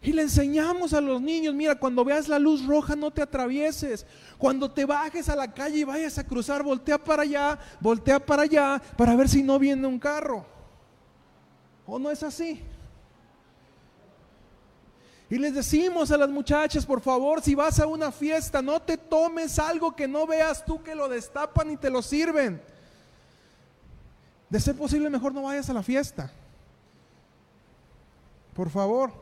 Y 0.00 0.12
le 0.12 0.22
enseñamos 0.22 0.92
a 0.92 1.00
los 1.00 1.20
niños, 1.20 1.54
mira, 1.54 1.74
cuando 1.74 2.04
veas 2.04 2.28
la 2.28 2.38
luz 2.38 2.66
roja 2.66 2.96
no 2.96 3.10
te 3.10 3.22
atravieses. 3.22 4.06
Cuando 4.36 4.70
te 4.70 4.84
bajes 4.84 5.28
a 5.28 5.36
la 5.36 5.52
calle 5.52 5.78
y 5.78 5.84
vayas 5.84 6.18
a 6.18 6.26
cruzar, 6.26 6.62
voltea 6.62 7.02
para 7.02 7.22
allá, 7.22 7.58
voltea 7.80 8.18
para 8.18 8.42
allá, 8.42 8.82
para 8.96 9.14
ver 9.16 9.28
si 9.30 9.42
no 9.42 9.58
viene 9.58 9.86
un 9.86 9.98
carro. 9.98 10.46
¿O 11.86 11.98
no 11.98 12.10
es 12.10 12.22
así? 12.22 12.62
Y 15.34 15.38
les 15.38 15.52
decimos 15.52 16.12
a 16.12 16.16
las 16.16 16.30
muchachas, 16.30 16.86
por 16.86 17.00
favor, 17.00 17.42
si 17.42 17.56
vas 17.56 17.80
a 17.80 17.88
una 17.88 18.12
fiesta, 18.12 18.62
no 18.62 18.80
te 18.80 18.96
tomes 18.96 19.58
algo 19.58 19.96
que 19.96 20.06
no 20.06 20.28
veas 20.28 20.64
tú 20.64 20.80
que 20.80 20.94
lo 20.94 21.08
destapan 21.08 21.72
y 21.72 21.76
te 21.76 21.90
lo 21.90 22.02
sirven. 22.02 22.62
De 24.48 24.60
ser 24.60 24.76
posible, 24.76 25.10
mejor 25.10 25.34
no 25.34 25.42
vayas 25.42 25.68
a 25.68 25.72
la 25.72 25.82
fiesta. 25.82 26.30
Por 28.54 28.70
favor. 28.70 29.12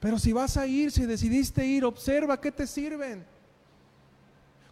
Pero 0.00 0.18
si 0.18 0.32
vas 0.32 0.56
a 0.56 0.66
ir, 0.66 0.90
si 0.90 1.06
decidiste 1.06 1.64
ir, 1.64 1.84
observa 1.84 2.40
qué 2.40 2.50
te 2.50 2.66
sirven. 2.66 3.24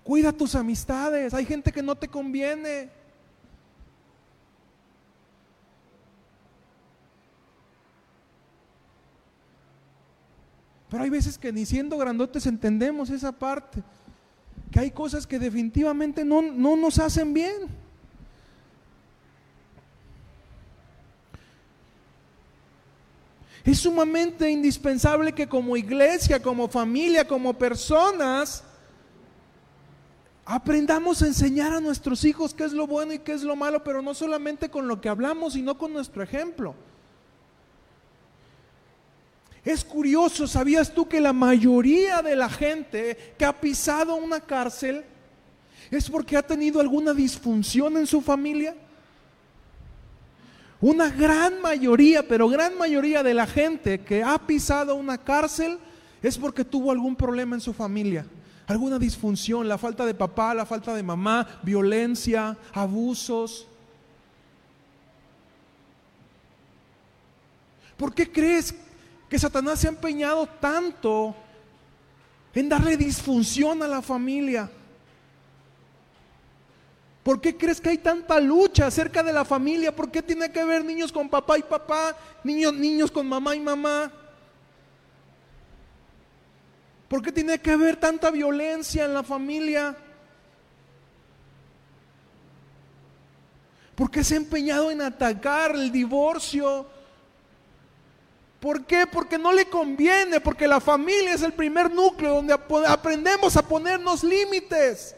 Cuida 0.02 0.32
tus 0.32 0.56
amistades. 0.56 1.32
Hay 1.32 1.46
gente 1.46 1.70
que 1.70 1.80
no 1.80 1.94
te 1.94 2.08
conviene. 2.08 2.90
Pero 10.90 11.02
hay 11.02 11.10
veces 11.10 11.36
que 11.36 11.52
ni 11.52 11.66
siendo 11.66 11.98
grandotes 11.98 12.46
entendemos 12.46 13.10
esa 13.10 13.32
parte. 13.32 13.82
Que 14.70 14.80
hay 14.80 14.90
cosas 14.90 15.26
que 15.26 15.38
definitivamente 15.38 16.24
no, 16.24 16.42
no 16.42 16.76
nos 16.76 16.98
hacen 16.98 17.34
bien. 17.34 17.68
Es 23.64 23.80
sumamente 23.80 24.50
indispensable 24.50 25.34
que 25.34 25.46
como 25.46 25.76
iglesia, 25.76 26.40
como 26.40 26.68
familia, 26.68 27.28
como 27.28 27.52
personas, 27.52 28.64
aprendamos 30.46 31.20
a 31.20 31.26
enseñar 31.26 31.74
a 31.74 31.80
nuestros 31.80 32.24
hijos 32.24 32.54
qué 32.54 32.64
es 32.64 32.72
lo 32.72 32.86
bueno 32.86 33.12
y 33.12 33.18
qué 33.18 33.32
es 33.32 33.42
lo 33.42 33.56
malo, 33.56 33.84
pero 33.84 34.00
no 34.00 34.14
solamente 34.14 34.70
con 34.70 34.88
lo 34.88 35.02
que 35.02 35.10
hablamos, 35.10 35.52
sino 35.52 35.76
con 35.76 35.92
nuestro 35.92 36.22
ejemplo. 36.22 36.74
Es 39.64 39.84
curioso, 39.84 40.46
¿sabías 40.46 40.92
tú 40.92 41.08
que 41.08 41.20
la 41.20 41.32
mayoría 41.32 42.22
de 42.22 42.36
la 42.36 42.48
gente 42.48 43.34
que 43.36 43.44
ha 43.44 43.60
pisado 43.60 44.14
una 44.16 44.40
cárcel 44.40 45.04
es 45.90 46.08
porque 46.08 46.36
ha 46.36 46.42
tenido 46.42 46.80
alguna 46.80 47.12
disfunción 47.12 47.96
en 47.96 48.06
su 48.06 48.20
familia? 48.20 48.74
Una 50.80 51.10
gran 51.10 51.60
mayoría, 51.60 52.26
pero 52.26 52.48
gran 52.48 52.78
mayoría 52.78 53.22
de 53.22 53.34
la 53.34 53.46
gente 53.46 54.00
que 54.00 54.22
ha 54.22 54.38
pisado 54.38 54.94
una 54.94 55.18
cárcel 55.18 55.78
es 56.22 56.38
porque 56.38 56.64
tuvo 56.64 56.92
algún 56.92 57.16
problema 57.16 57.56
en 57.56 57.60
su 57.60 57.72
familia, 57.72 58.26
alguna 58.66 58.98
disfunción, 58.98 59.66
la 59.66 59.76
falta 59.76 60.06
de 60.06 60.14
papá, 60.14 60.54
la 60.54 60.66
falta 60.66 60.94
de 60.94 61.02
mamá, 61.02 61.46
violencia, 61.62 62.56
abusos. 62.72 63.66
¿Por 67.96 68.14
qué 68.14 68.30
crees 68.30 68.72
que 69.28 69.38
Satanás 69.38 69.80
se 69.80 69.86
ha 69.86 69.90
empeñado 69.90 70.46
tanto 70.46 71.34
en 72.54 72.68
darle 72.68 72.96
disfunción 72.96 73.82
a 73.82 73.88
la 73.88 74.02
familia? 74.02 74.70
¿Por 77.22 77.40
qué 77.40 77.56
crees 77.56 77.80
que 77.80 77.90
hay 77.90 77.98
tanta 77.98 78.40
lucha 78.40 78.86
acerca 78.86 79.22
de 79.22 79.32
la 79.32 79.44
familia? 79.44 79.94
¿Por 79.94 80.10
qué 80.10 80.22
tiene 80.22 80.50
que 80.50 80.60
haber 80.60 80.84
niños 80.84 81.12
con 81.12 81.28
papá 81.28 81.58
y 81.58 81.62
papá, 81.62 82.16
niños, 82.42 82.72
niños 82.72 83.10
con 83.10 83.28
mamá 83.28 83.54
y 83.54 83.60
mamá? 83.60 84.10
¿Por 87.06 87.22
qué 87.22 87.30
tiene 87.30 87.58
que 87.58 87.70
haber 87.70 87.96
tanta 87.96 88.30
violencia 88.30 89.04
en 89.04 89.14
la 89.14 89.22
familia? 89.22 89.94
¿Por 93.94 94.10
qué 94.10 94.22
se 94.22 94.34
ha 94.34 94.36
empeñado 94.38 94.90
en 94.90 95.02
atacar 95.02 95.72
el 95.72 95.90
divorcio? 95.90 96.86
¿Por 98.60 98.84
qué? 98.86 99.06
Porque 99.06 99.38
no 99.38 99.52
le 99.52 99.68
conviene, 99.68 100.40
porque 100.40 100.66
la 100.66 100.80
familia 100.80 101.32
es 101.32 101.42
el 101.42 101.52
primer 101.52 101.92
núcleo 101.92 102.34
donde 102.34 102.54
aprendemos 102.86 103.56
a 103.56 103.62
ponernos 103.62 104.24
límites. 104.24 105.14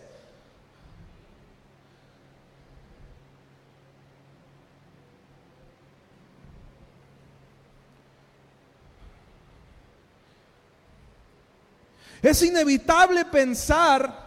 Es 12.22 12.42
inevitable 12.42 13.24
pensar 13.24 14.19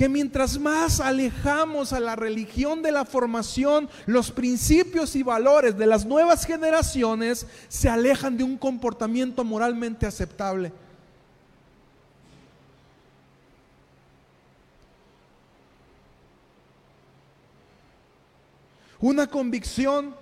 que 0.00 0.08
mientras 0.08 0.58
más 0.58 0.98
alejamos 0.98 1.92
a 1.92 2.00
la 2.00 2.16
religión 2.16 2.80
de 2.80 2.90
la 2.90 3.04
formación, 3.04 3.86
los 4.06 4.30
principios 4.30 5.14
y 5.14 5.22
valores 5.22 5.76
de 5.76 5.86
las 5.86 6.06
nuevas 6.06 6.46
generaciones 6.46 7.46
se 7.68 7.86
alejan 7.86 8.38
de 8.38 8.42
un 8.42 8.56
comportamiento 8.56 9.44
moralmente 9.44 10.06
aceptable. 10.06 10.72
Una 19.00 19.26
convicción 19.26 20.14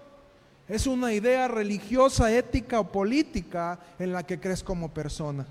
es 0.67 0.89
una 0.89 1.13
idea 1.13 1.47
religiosa, 1.47 2.33
ética 2.33 2.81
o 2.81 2.91
política 2.91 3.79
en 4.01 4.13
la 4.13 4.27
que 4.27 4.41
crees 4.41 4.65
como 4.65 4.93
persona. 4.93 5.47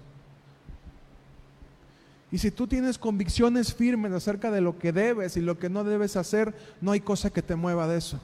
Y 2.32 2.40
si 2.40 2.52
tú 2.52 2.68
tienes 2.68 2.98
convicciones 2.98 3.74
firmes 3.74 4.12
acerca 4.12 4.52
de 4.52 4.60
lo 4.60 4.78
que 4.78 4.92
debes 4.92 5.38
y 5.38 5.42
lo 5.42 5.58
que 5.58 5.70
no 5.70 5.84
debes 5.84 6.18
hacer, 6.18 6.54
no 6.82 6.92
hay 6.92 7.00
cosa 7.00 7.30
que 7.30 7.42
te 7.42 7.56
mueva 7.56 7.88
de 7.88 7.98
eso. 7.98 8.20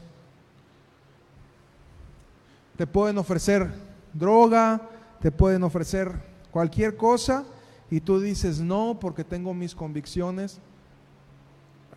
Te 2.75 2.85
pueden 2.85 3.17
ofrecer 3.17 3.71
droga, 4.13 4.81
te 5.21 5.31
pueden 5.31 5.63
ofrecer 5.63 6.11
cualquier 6.51 6.97
cosa 6.97 7.45
y 7.89 8.01
tú 8.01 8.19
dices 8.19 8.59
no 8.59 8.97
porque 8.99 9.23
tengo 9.23 9.53
mis 9.53 9.73
convicciones 9.73 10.59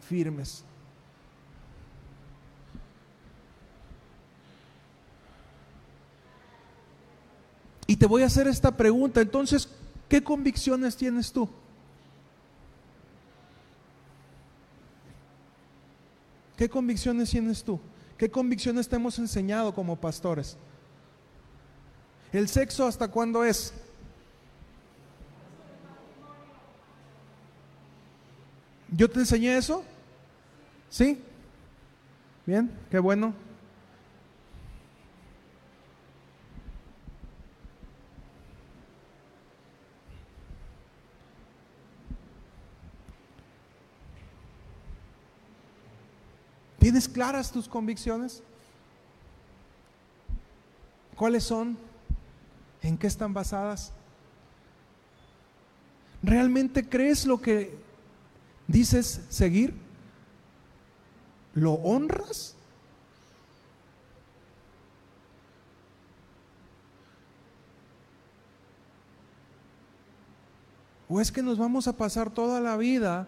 firmes. 0.01 0.63
Y 7.89 7.97
te 7.97 8.07
voy 8.07 8.23
a 8.23 8.27
hacer 8.27 8.47
esta 8.47 8.77
pregunta, 8.77 9.21
entonces, 9.21 9.69
¿qué 10.09 10.23
convicciones 10.23 10.97
tienes 10.97 11.33
tú? 11.33 11.49
¿Qué 16.57 16.69
convicciones 16.69 17.31
tienes 17.31 17.63
tú? 17.63 17.81
¿Qué 18.17 18.31
convicciones 18.31 18.89
te 18.89 18.97
hemos 18.97 19.19
enseñado 19.19 19.75
como 19.75 19.97
pastores? 19.97 20.57
¿El 22.33 22.49
sexo 22.49 22.87
hasta 22.87 23.09
cuándo 23.09 23.45
es? 23.45 23.75
¿Yo 28.91 29.11
te 29.11 29.21
enseñé 29.21 29.57
eso? 29.57 29.85
¿Sí? 30.89 31.21
Bien, 32.47 32.71
qué 32.91 32.99
bueno. 32.99 33.35
¿Tienes 46.87 47.09
claras 47.09 47.51
tus 47.51 47.67
convicciones? 47.67 48.45
¿Cuáles 51.17 51.43
son? 51.43 51.77
¿En 52.81 52.97
qué 52.97 53.09
están 53.09 53.35
basadas? 53.35 53.93
¿Realmente 56.23 56.89
crees 56.89 57.27
lo 57.27 57.41
que 57.41 57.77
dices 58.69 59.21
seguir? 59.31 59.75
¿Lo 61.55 61.73
honras? 61.73 62.55
¿O 71.09 71.21
es 71.21 71.33
que 71.33 71.43
nos 71.43 71.59
vamos 71.59 71.89
a 71.89 71.97
pasar 71.97 72.31
toda 72.31 72.61
la 72.61 72.77
vida 72.77 73.27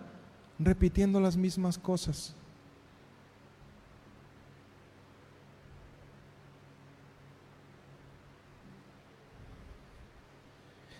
repitiendo 0.60 1.18
las 1.18 1.36
mismas 1.36 1.76
cosas? 1.76 2.36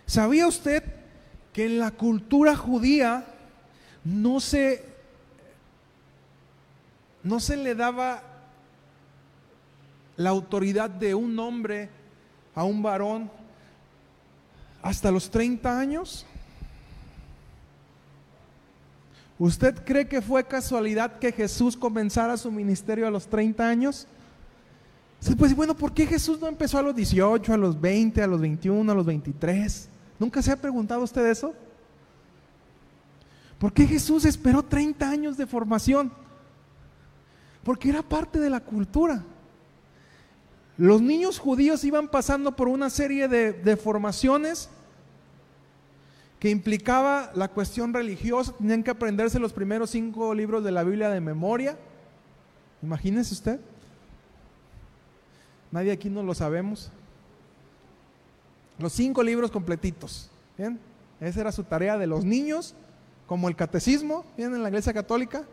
¿Sabía 0.09 0.47
usted 0.47 0.83
que 1.53 1.67
en 1.67 1.77
la 1.77 1.91
cultura 1.91 2.55
judía 2.55 3.25
no 4.03 4.39
se, 4.39 4.83
no 7.21 7.39
se 7.39 7.55
le 7.55 7.75
daba 7.75 8.23
la 10.17 10.31
autoridad 10.31 10.89
de 10.89 11.13
un 11.13 11.37
hombre 11.37 11.89
a 12.55 12.63
un 12.63 12.81
varón 12.81 13.29
hasta 14.81 15.11
los 15.11 15.29
30 15.29 15.79
años? 15.79 16.25
¿Usted 19.37 19.75
cree 19.85 20.07
que 20.07 20.23
fue 20.23 20.43
casualidad 20.43 21.19
que 21.19 21.31
Jesús 21.31 21.77
comenzara 21.77 22.35
su 22.35 22.51
ministerio 22.51 23.05
a 23.05 23.11
los 23.11 23.27
30 23.27 23.69
años? 23.69 24.07
Pues 25.37 25.55
bueno, 25.55 25.77
¿por 25.77 25.93
qué 25.93 26.07
Jesús 26.07 26.39
no 26.41 26.47
empezó 26.47 26.79
a 26.79 26.81
los 26.81 26.95
18, 26.95 27.53
a 27.53 27.57
los 27.57 27.79
20, 27.79 28.23
a 28.23 28.27
los 28.27 28.41
21, 28.41 28.91
a 28.91 28.95
los 28.95 29.05
23? 29.05 29.89
¿Nunca 30.19 30.41
se 30.41 30.51
ha 30.51 30.57
preguntado 30.57 31.01
usted 31.01 31.25
eso? 31.25 31.53
¿Por 33.57 33.73
qué 33.73 33.87
Jesús 33.87 34.25
esperó 34.25 34.63
30 34.63 35.09
años 35.09 35.37
de 35.37 35.47
formación? 35.47 36.11
Porque 37.63 37.89
era 37.89 38.01
parte 38.01 38.39
de 38.39 38.49
la 38.49 38.59
cultura. 38.59 39.23
Los 40.77 41.01
niños 41.01 41.39
judíos 41.39 41.83
iban 41.83 42.07
pasando 42.07 42.55
por 42.55 42.67
una 42.67 42.89
serie 42.89 43.27
de, 43.27 43.53
de 43.53 43.77
formaciones 43.77 44.69
que 46.39 46.49
implicaba 46.49 47.31
la 47.35 47.49
cuestión 47.49 47.93
religiosa, 47.93 48.53
tenían 48.57 48.81
que 48.81 48.91
aprenderse 48.91 49.39
los 49.39 49.51
primeros 49.51 49.89
cinco 49.89 50.33
libros 50.33 50.63
de 50.63 50.71
la 50.71 50.83
Biblia 50.83 51.09
de 51.09 51.19
memoria. 51.19 51.77
Imagínese 52.81 53.33
usted. 53.33 53.59
Nadie 55.69 55.91
aquí 55.91 56.09
no 56.09 56.23
lo 56.23 56.33
sabemos. 56.33 56.91
Los 58.79 58.93
cinco 58.93 59.21
libros 59.21 59.51
completitos. 59.51 60.29
¿bien? 60.57 60.79
Esa 61.19 61.41
era 61.41 61.51
su 61.51 61.63
tarea 61.63 61.97
de 61.97 62.07
los 62.07 62.25
niños, 62.25 62.73
como 63.27 63.47
el 63.47 63.55
catecismo, 63.55 64.25
¿bien? 64.37 64.53
en 64.55 64.63
la 64.63 64.69
iglesia 64.69 64.93
católica. 64.93 65.43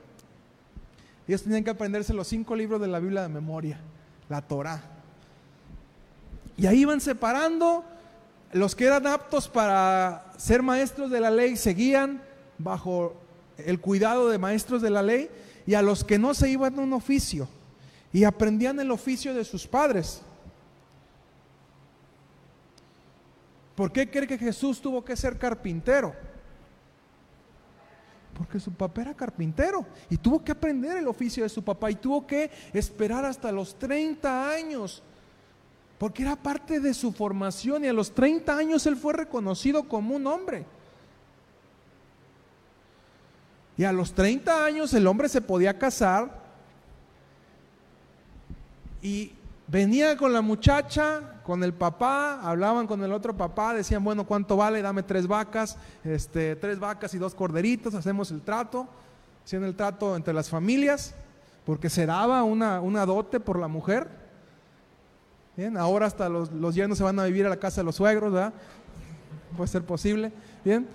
Ellos 1.29 1.43
tenían 1.43 1.65
que 1.65 1.71
aprenderse 1.71 2.15
los 2.15 2.29
cinco 2.29 2.55
libros 2.55 2.81
de 2.81 2.87
la 2.87 3.01
Biblia 3.01 3.23
de 3.23 3.29
memoria, 3.29 3.81
la 4.29 4.41
Torah. 4.41 4.83
Y 6.57 6.67
ahí 6.67 6.81
iban 6.81 7.01
separando 7.01 7.85
los 8.53 8.75
que 8.75 8.87
eran 8.87 9.07
aptos 9.07 9.49
para 9.49 10.33
ser 10.39 10.63
maestros 10.63 11.11
de 11.11 11.21
la 11.21 11.31
ley 11.31 11.57
seguían 11.57 12.23
bajo 12.59 13.15
el 13.59 13.81
cuidado 13.81 14.29
de 14.29 14.39
maestros 14.39 14.83
de 14.83 14.91
la 14.91 15.03
ley 15.03 15.29
y 15.67 15.75
a 15.75 15.83
los 15.83 16.05
que 16.05 16.19
no 16.19 16.33
se 16.33 16.49
iban 16.49 16.79
a 16.79 16.83
un 16.83 16.93
oficio 16.93 17.49
y 18.13 18.25
aprendían 18.25 18.79
el 18.81 18.91
oficio 18.91 19.35
de 19.35 19.45
sus 19.45 19.67
padres. 19.67 20.23
¿Por 23.77 23.93
qué 23.93 24.11
cree 24.11 24.27
que 24.27 24.39
Jesús 24.39 24.81
tuvo 24.81 25.05
que 25.05 25.15
ser 25.15 25.39
carpintero? 25.39 26.15
Porque 28.37 28.59
su 28.59 28.73
papá 28.73 29.03
era 29.03 29.15
carpintero 29.15 29.87
y 30.11 30.17
tuvo 30.17 30.43
que 30.43 30.53
aprender 30.53 30.97
el 30.97 31.07
oficio 31.07 31.43
de 31.43 31.49
su 31.49 31.63
papá 31.63 31.91
y 31.91 31.95
tuvo 31.95 32.27
que 32.27 32.51
esperar 32.73 33.25
hasta 33.25 33.53
los 33.53 33.79
30 33.79 34.51
años 34.51 35.03
porque 35.99 36.23
era 36.23 36.37
parte 36.37 36.81
de 36.81 36.93
su 36.93 37.13
formación 37.13 37.85
y 37.85 37.89
a 37.89 37.93
los 37.93 38.13
30 38.13 38.57
años 38.57 38.87
él 38.87 38.97
fue 38.97 39.15
reconocido 39.15 39.85
como 39.85 40.15
un 40.15 40.27
hombre. 40.27 40.67
Y 43.79 43.85
a 43.85 43.93
los 43.93 44.13
30 44.13 44.65
años 44.65 44.93
el 44.95 45.07
hombre 45.07 45.29
se 45.29 45.41
podía 45.41 45.79
casar 45.79 46.45
y 49.03 49.33
venía 49.69 50.17
con 50.17 50.33
la 50.33 50.43
muchacha, 50.43 51.41
con 51.43 51.63
el 51.65 51.75
papá, 51.75 52.41
hablaban 52.43 52.87
con 52.87 53.03
el 53.03 53.13
otro 53.13 53.37
papá, 53.37 53.75
decían, 53.75 54.03
bueno, 54.03 54.25
¿cuánto 54.27 54.57
vale? 54.57 54.83
Dame 54.83 55.03
tres 55.03 55.27
vacas, 55.27 55.77
este, 56.05 56.57
tres 56.57 56.79
vacas 56.79 57.15
y 57.15 57.19
dos 57.19 57.35
corderitos, 57.35 57.95
hacemos 57.95 58.31
el 58.31 58.43
trato, 58.43 58.87
hacían 59.45 59.65
el 59.65 59.75
trato 59.75 60.17
entre 60.17 60.35
las 60.35 60.49
familias, 60.49 61.15
porque 61.65 61.91
se 61.91 62.07
daba 62.07 62.43
una, 62.43 62.81
una 62.81 63.07
dote 63.07 63.41
por 63.41 63.59
la 63.59 63.69
mujer. 63.69 64.09
Bien, 65.57 65.77
ahora 65.77 66.07
hasta 66.07 66.29
los, 66.29 66.53
los 66.53 66.75
yernos 66.75 66.99
se 66.99 67.05
van 67.05 67.19
a 67.19 67.25
vivir 67.25 67.47
a 67.47 67.49
la 67.49 67.57
casa 67.57 67.81
de 67.81 67.85
los 67.85 67.97
suegros, 67.97 68.33
¿verdad? 68.33 68.53
Puede 69.57 69.69
ser 69.69 69.85
posible. 69.85 70.33
Bien. 70.65 70.87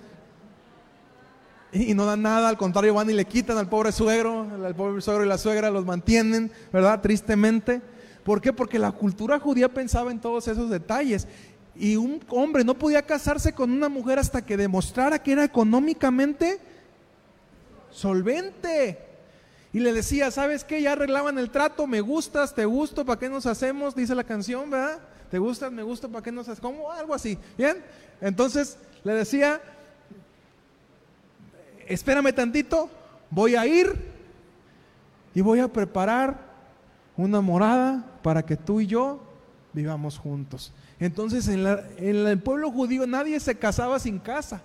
Y, 1.72 1.94
no 1.94 2.04
dan 2.04 2.20
nada, 2.20 2.50
al 2.50 2.58
contrario, 2.58 2.92
van 2.92 3.08
y 3.08 3.14
le 3.14 3.24
quitan 3.24 3.56
al 3.56 3.68
pobre 3.68 3.92
suegro, 3.92 4.42
al 4.42 4.74
pobre 4.74 5.00
suegro 5.00 5.24
y 5.24 5.28
la 5.28 5.38
suegra 5.38 5.70
los 5.70 5.86
mantienen, 5.86 6.52
¿verdad? 6.70 7.00
Tristemente. 7.00 7.80
¿Por 8.24 8.40
qué? 8.40 8.52
Porque 8.52 8.78
la 8.78 8.92
cultura 8.92 9.38
judía 9.40 9.68
pensaba 9.68 10.10
en 10.10 10.20
todos 10.20 10.46
esos 10.48 10.70
detalles. 10.70 11.26
Y 11.74 11.96
un 11.96 12.22
hombre 12.28 12.64
no 12.64 12.74
podía 12.74 13.02
casarse 13.02 13.52
con 13.52 13.72
una 13.72 13.88
mujer 13.88 14.18
hasta 14.18 14.44
que 14.44 14.56
demostrara 14.56 15.22
que 15.22 15.32
era 15.32 15.44
económicamente 15.44 16.60
solvente. 17.90 18.98
Y 19.72 19.80
le 19.80 19.92
decía, 19.92 20.30
¿sabes 20.30 20.64
qué? 20.64 20.82
Ya 20.82 20.92
arreglaban 20.92 21.38
el 21.38 21.50
trato, 21.50 21.86
me 21.86 22.00
gustas, 22.00 22.54
te 22.54 22.66
gusto, 22.66 23.04
¿para 23.04 23.18
qué 23.18 23.28
nos 23.28 23.46
hacemos? 23.46 23.94
Dice 23.94 24.14
la 24.14 24.24
canción, 24.24 24.70
¿verdad? 24.70 25.00
¿Te 25.30 25.38
gustas, 25.38 25.72
me 25.72 25.82
gusta, 25.82 26.08
¿para 26.08 26.22
qué 26.22 26.30
nos 26.30 26.46
hacemos? 26.46 26.60
Como 26.60 26.92
algo 26.92 27.14
así, 27.14 27.38
¿bien? 27.56 27.82
Entonces 28.20 28.76
le 29.02 29.14
decía, 29.14 29.62
espérame 31.86 32.34
tantito, 32.34 32.90
voy 33.30 33.56
a 33.56 33.66
ir 33.66 34.12
y 35.34 35.40
voy 35.40 35.60
a 35.60 35.68
preparar 35.68 36.36
una 37.16 37.40
morada 37.40 38.04
para 38.22 38.44
que 38.44 38.56
tú 38.56 38.80
y 38.80 38.86
yo 38.86 39.20
vivamos 39.72 40.18
juntos. 40.18 40.72
Entonces 40.98 41.48
en, 41.48 41.66
el 41.66 42.40
pueblo 42.40 42.70
judío 42.70 43.06
nadie 43.06 43.38
se 43.40 43.56
casaba 43.56 43.98
sin 43.98 44.18
casa. 44.18 44.62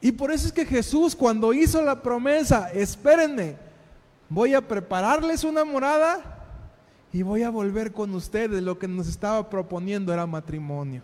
Y 0.00 0.12
por 0.12 0.30
eso 0.30 0.46
es 0.46 0.52
que 0.52 0.64
Jesús 0.64 1.16
cuando 1.16 1.52
hizo 1.52 1.82
la 1.82 2.02
promesa, 2.02 2.70
espérenme, 2.70 3.56
voy 4.28 4.54
a 4.54 4.66
prepararles 4.66 5.42
una 5.44 5.64
morada 5.64 6.38
y 7.12 7.22
voy 7.22 7.42
a 7.42 7.50
volver 7.50 7.92
con 7.92 8.14
ustedes. 8.14 8.62
Lo 8.62 8.78
que 8.78 8.86
nos 8.86 9.08
estaba 9.08 9.50
proponiendo 9.50 10.12
era 10.12 10.26
matrimonio. 10.26 11.02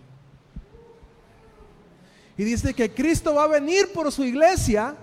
Y 2.36 2.44
dice 2.44 2.74
que 2.74 2.92
Cristo 2.92 3.34
va 3.34 3.44
a 3.44 3.48
venir 3.48 3.92
por 3.92 4.10
su 4.10 4.24
iglesia 4.24 4.96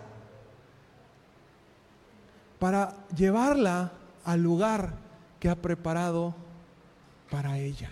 para 2.61 2.93
llevarla 3.17 3.91
al 4.23 4.43
lugar 4.43 4.93
que 5.39 5.49
ha 5.49 5.55
preparado 5.55 6.35
para 7.31 7.57
ella. 7.57 7.89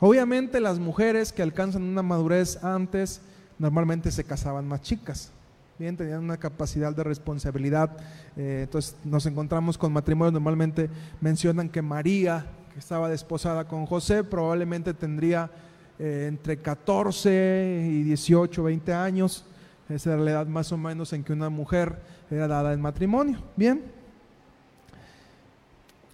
Obviamente 0.00 0.58
las 0.58 0.80
mujeres 0.80 1.32
que 1.32 1.42
alcanzan 1.42 1.84
una 1.84 2.02
madurez 2.02 2.64
antes 2.64 3.20
normalmente 3.60 4.10
se 4.10 4.24
casaban 4.24 4.66
más 4.66 4.82
chicas. 4.82 5.30
Bien, 5.78 5.96
tenían 5.96 6.24
una 6.24 6.36
capacidad 6.36 6.92
de 6.92 7.04
responsabilidad. 7.04 7.96
Eh, 8.36 8.62
entonces 8.64 8.96
nos 9.04 9.24
encontramos 9.26 9.78
con 9.78 9.92
matrimonios, 9.92 10.32
normalmente 10.32 10.90
mencionan 11.20 11.68
que 11.68 11.80
María, 11.80 12.44
que 12.72 12.80
estaba 12.80 13.08
desposada 13.08 13.68
con 13.68 13.86
José, 13.86 14.24
probablemente 14.24 14.94
tendría 14.94 15.48
eh, 15.98 16.26
entre 16.28 16.58
14 16.58 17.88
y 17.90 18.02
18, 18.04 18.62
20 18.62 18.92
años. 18.92 19.44
Esa 19.88 20.14
era 20.14 20.22
la 20.22 20.30
edad 20.30 20.46
más 20.46 20.70
o 20.70 20.76
menos 20.76 21.12
en 21.12 21.24
que 21.24 21.32
una 21.32 21.48
mujer 21.48 21.98
era 22.30 22.46
dada 22.46 22.72
en 22.72 22.80
matrimonio. 22.80 23.42
Bien. 23.56 23.82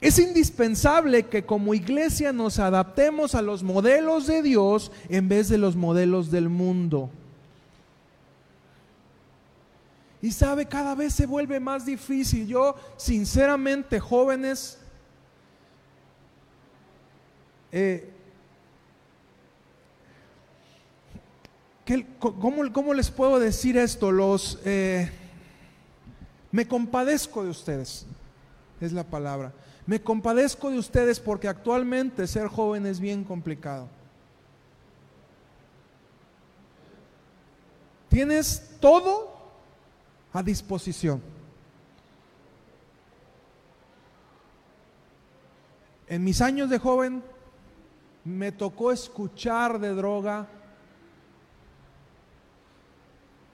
Es 0.00 0.18
indispensable 0.18 1.26
que 1.26 1.44
como 1.44 1.74
iglesia 1.74 2.32
nos 2.32 2.58
adaptemos 2.58 3.34
a 3.34 3.42
los 3.42 3.62
modelos 3.62 4.26
de 4.26 4.42
Dios 4.42 4.92
en 5.08 5.28
vez 5.28 5.48
de 5.48 5.58
los 5.58 5.76
modelos 5.76 6.30
del 6.30 6.48
mundo. 6.48 7.10
Y 10.20 10.30
sabe, 10.30 10.66
cada 10.66 10.94
vez 10.94 11.12
se 11.12 11.26
vuelve 11.26 11.60
más 11.60 11.84
difícil. 11.84 12.46
Yo, 12.46 12.76
sinceramente, 12.96 14.00
jóvenes, 14.00 14.78
eh, 17.72 18.13
cómo, 22.18 22.94
les 22.94 23.10
puedo 23.10 23.38
decir 23.38 23.76
esto? 23.76 24.10
Los, 24.10 24.58
eh, 24.64 25.10
me 26.50 26.66
compadezco 26.66 27.44
de 27.44 27.50
ustedes, 27.50 28.06
es 28.80 28.92
la 28.92 29.04
palabra. 29.04 29.52
Me 29.86 30.00
compadezco 30.00 30.70
de 30.70 30.78
ustedes 30.78 31.20
porque 31.20 31.48
actualmente 31.48 32.26
ser 32.26 32.48
joven 32.48 32.86
es 32.86 33.00
bien 33.00 33.22
complicado. 33.22 33.88
Tienes 38.08 38.76
todo 38.80 39.34
a 40.32 40.42
disposición. 40.42 41.20
En 46.06 46.22
mis 46.22 46.40
años 46.40 46.70
de 46.70 46.78
joven 46.78 47.22
me 48.24 48.52
tocó 48.52 48.92
escuchar 48.92 49.78
de 49.78 49.90
droga, 49.94 50.46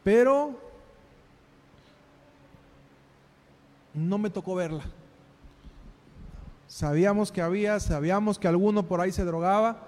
pero 0.02 0.54
no 3.94 4.18
me 4.18 4.30
tocó 4.30 4.54
verla. 4.54 4.84
Sabíamos 6.66 7.32
que 7.32 7.42
había, 7.42 7.80
sabíamos 7.80 8.38
que 8.38 8.48
alguno 8.48 8.86
por 8.86 9.00
ahí 9.00 9.12
se 9.12 9.24
drogaba, 9.24 9.78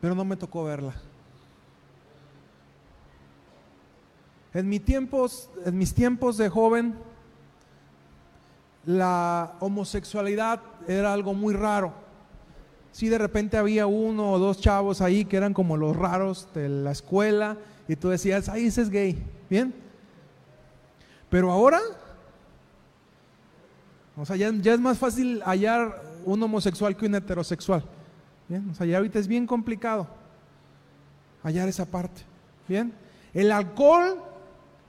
pero 0.00 0.14
no 0.14 0.24
me 0.24 0.36
tocó 0.36 0.64
verla. 0.64 0.94
En, 4.54 4.68
mis 4.68 4.84
tiempos, 4.84 5.48
en 5.64 5.78
mis 5.78 5.94
tiempos 5.94 6.36
de 6.36 6.50
joven, 6.50 6.94
la 8.84 9.54
homosexualidad 9.60 10.60
era 10.86 11.12
algo 11.12 11.32
muy 11.32 11.54
raro. 11.54 11.94
Si 12.90 13.08
de 13.08 13.16
repente 13.16 13.56
había 13.56 13.86
uno 13.86 14.32
o 14.32 14.38
dos 14.38 14.60
chavos 14.60 15.00
ahí 15.00 15.24
que 15.24 15.38
eran 15.38 15.54
como 15.54 15.78
los 15.78 15.96
raros 15.96 16.48
de 16.52 16.68
la 16.68 16.90
escuela 16.90 17.56
y 17.92 17.96
tú 17.96 18.08
decías, 18.08 18.48
ay, 18.48 18.66
ese 18.68 18.80
es 18.80 18.88
gay, 18.88 19.22
¿bien? 19.50 19.74
Pero 21.28 21.52
ahora, 21.52 21.78
o 24.16 24.24
sea, 24.24 24.34
ya, 24.36 24.48
es 24.48 24.80
más 24.80 24.96
fácil 24.96 25.42
hallar 25.44 26.02
un 26.24 26.42
homosexual 26.42 26.96
que 26.96 27.04
un 27.04 27.14
heterosexual. 27.16 27.84
¿Bien? 28.48 28.66
O 28.70 28.74
sea, 28.74 28.86
ya 28.86 28.96
ahorita 28.96 29.18
es 29.18 29.28
bien 29.28 29.46
complicado 29.46 30.08
hallar 31.42 31.68
esa 31.68 31.84
parte. 31.84 32.22
¿Bien? 32.66 32.94
El 33.34 33.52
alcohol 33.52 34.22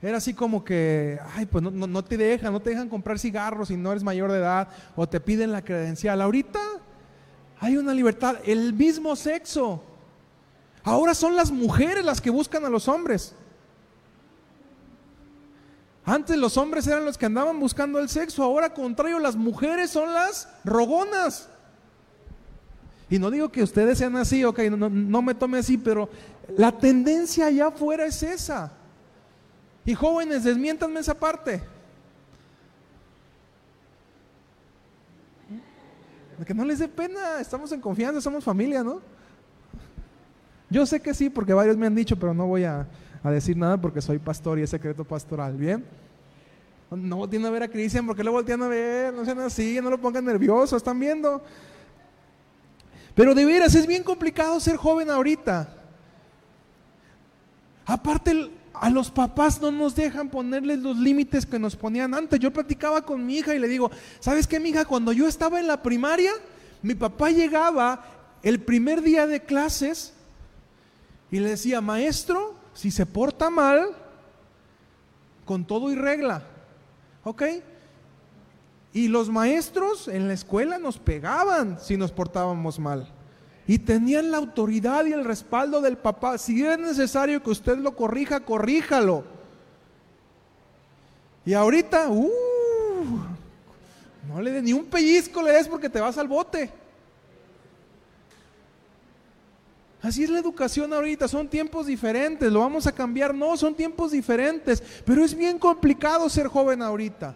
era 0.02 0.18
así 0.18 0.34
como 0.34 0.64
que, 0.64 1.20
ay, 1.36 1.46
pues 1.46 1.62
no, 1.62 2.04
te 2.06 2.16
dejan, 2.16 2.54
no 2.54 2.62
te 2.62 2.70
dejan 2.70 2.88
comprar 2.88 3.20
cigarros 3.20 3.68
si 3.68 3.76
no 3.76 3.92
eres 3.92 4.04
mayor 4.04 4.32
de 4.32 4.38
edad 4.38 4.70
o 4.96 5.10
te 5.10 5.20
piden 5.20 5.52
la 5.52 5.62
credencial. 5.62 6.22
Ahorita 6.22 6.62
hay 7.60 7.76
una 7.76 7.94
libertad, 7.94 8.38
el 8.46 8.72
mismo 8.74 9.14
sexo. 9.18 9.84
Ahora 10.84 11.14
son 11.14 11.36
las 11.36 11.52
mujeres 11.52 12.04
las 12.04 12.20
que 12.20 12.30
buscan 12.30 12.66
a 12.66 12.70
los 12.70 12.88
hombres. 12.88 13.34
Antes 16.06 16.36
los 16.36 16.58
hombres 16.58 16.86
eran 16.88 17.06
los 17.06 17.18
que 17.18 17.26
andaban 17.26 17.58
buscando 17.60 18.00
el 18.00 18.10
sexo, 18.10 18.44
ahora 18.44 18.74
contrario, 18.74 19.20
las 19.20 19.38
mujeres 19.38 19.90
son 19.90 20.12
las 20.12 20.50
rogonas. 20.66 21.48
Y 23.10 23.20
no 23.20 23.32
digo 23.32 23.50
que 23.50 23.64
ustedes 23.64 24.00
sean 24.00 24.18
así, 24.18 24.44
ok, 24.44 24.60
no, 24.72 25.22
me 25.22 25.34
tome 25.34 25.60
así, 25.60 25.78
pero 25.78 26.10
la 26.58 26.72
tendencia 26.72 27.46
allá 27.46 27.68
afuera 27.68 28.06
es 28.06 28.22
esa. 28.22 28.72
Y 29.86 29.94
jóvenes, 29.94 30.44
desmiéntanme 30.44 31.00
esa 31.00 31.14
parte. 31.14 31.64
Que 36.46 36.54
no 36.54 36.66
les 36.66 36.80
dé 36.80 36.90
pena, 36.90 37.40
estamos 37.40 37.72
en 37.72 37.80
confianza, 37.80 38.20
somos 38.20 38.44
familia, 38.44 38.84
¿no? 38.84 39.13
Yo 40.70 40.86
sé 40.86 41.02
que 41.02 41.14
sí, 41.14 41.30
porque 41.30 41.54
varios 41.54 41.78
me 41.78 41.88
han 41.88 41.96
dicho, 41.96 42.18
pero 42.18 42.34
no 42.34 42.48
voy 42.48 42.64
a, 42.64 42.88
decir 43.24 43.56
nada 43.56 43.78
porque 43.78 44.02
soy 44.02 44.20
pastor 44.20 44.60
y 44.60 44.64
es 44.64 44.70
secreto 44.70 45.04
pastoral, 45.04 45.56
¿bien? 45.56 45.86
No 46.92 47.18
volteen 47.18 47.46
a 47.46 47.50
ver 47.50 47.64
a 47.64 47.68
Cristian 47.68 48.06
porque 48.06 48.24
lo 48.24 48.32
voltean 48.32 48.62
a 48.62 48.68
ver, 48.68 49.14
no 49.14 49.24
sean 49.24 49.40
así, 49.40 49.80
no 49.82 49.90
lo 49.90 50.00
pongan 50.00 50.26
nervioso, 50.26 50.76
están 50.76 51.00
viendo. 51.00 51.42
Pero 53.16 53.34
de 53.34 53.46
veras, 53.46 53.76
es 53.76 53.88
bien 53.88 54.04
complicado 54.04 54.60
ser 54.60 54.76
joven 54.76 55.10
ahorita. 55.10 55.70
Aparte, 57.86 58.52
a 58.74 58.90
los 58.90 59.12
papás 59.12 59.62
no 59.62 59.72
nos 59.72 59.96
dejan 59.96 60.30
ponerles 60.30 60.80
los 60.80 60.98
límites 60.98 61.46
que 61.46 61.60
nos 61.60 61.76
ponían 61.76 62.14
antes. 62.14 62.40
Yo 62.40 62.52
platicaba 62.52 63.06
con 63.06 63.26
mi 63.26 63.38
hija 63.38 63.54
y 63.56 63.60
le 63.60 63.68
digo, 63.68 63.92
¿sabes 64.20 64.48
qué, 64.48 64.60
mi 64.60 64.70
hija? 64.70 64.86
Cuando 64.86 65.12
yo 65.12 65.28
estaba 65.28 65.60
en 65.60 65.68
la 65.68 65.82
primaria, 65.82 66.32
mi 66.82 66.96
papá 66.96 67.30
llegaba 67.30 68.06
el 68.42 68.60
primer 68.62 69.02
día 69.02 69.28
de 69.28 69.42
clases 69.42 70.13
y 71.34 71.40
le 71.40 71.50
decía, 71.50 71.82
maestro, 71.82 72.54
si 72.76 72.92
se 72.92 73.08
porta 73.08 73.50
mal, 73.50 73.90
con 75.46 75.66
todo 75.66 75.92
y 75.92 75.96
regla, 75.96 76.44
¿ok? 77.24 77.42
Y 78.94 79.08
los 79.08 79.30
maestros 79.30 80.08
en 80.08 80.28
la 80.28 80.36
escuela 80.36 80.78
nos 80.78 81.00
pegaban 81.00 81.80
si 81.82 81.98
nos 81.98 82.12
portábamos 82.12 82.78
mal. 82.78 83.12
Y 83.66 83.80
tenían 83.80 84.30
la 84.30 84.38
autoridad 84.38 85.06
y 85.06 85.14
el 85.14 85.26
respaldo 85.26 85.82
del 85.82 85.98
papá. 85.98 86.38
Si 86.38 86.64
es 86.64 86.78
necesario 86.78 87.42
que 87.42 87.50
usted 87.50 87.80
lo 87.80 87.96
corrija, 87.96 88.42
corríjalo. 88.42 89.24
Y 91.48 91.56
ahorita, 91.56 92.10
uh, 92.10 92.30
no 94.28 94.40
le 94.40 94.52
dé 94.52 94.62
ni 94.62 94.72
un 94.72 94.86
pellizco 94.86 95.42
le 95.42 95.54
des 95.54 95.68
porque 95.68 95.90
te 95.90 96.00
vas 96.00 96.20
al 96.20 96.28
bote. 96.28 96.83
Así 100.04 100.26
es 100.26 100.30
la 100.30 100.40
educación 100.40 100.92
ahorita, 100.92 101.30
son 101.30 101.48
tiempos 101.48 101.88
diferentes, 101.88 102.52
lo 102.52 102.60
vamos 102.60 102.86
a 102.86 102.92
cambiar, 102.92 103.34
no, 103.34 103.56
son 103.56 103.74
tiempos 103.74 104.12
diferentes, 104.12 104.84
pero 105.06 105.24
es 105.24 105.34
bien 105.34 105.58
complicado 105.58 106.28
ser 106.28 106.48
joven 106.48 106.82
ahorita. 106.82 107.34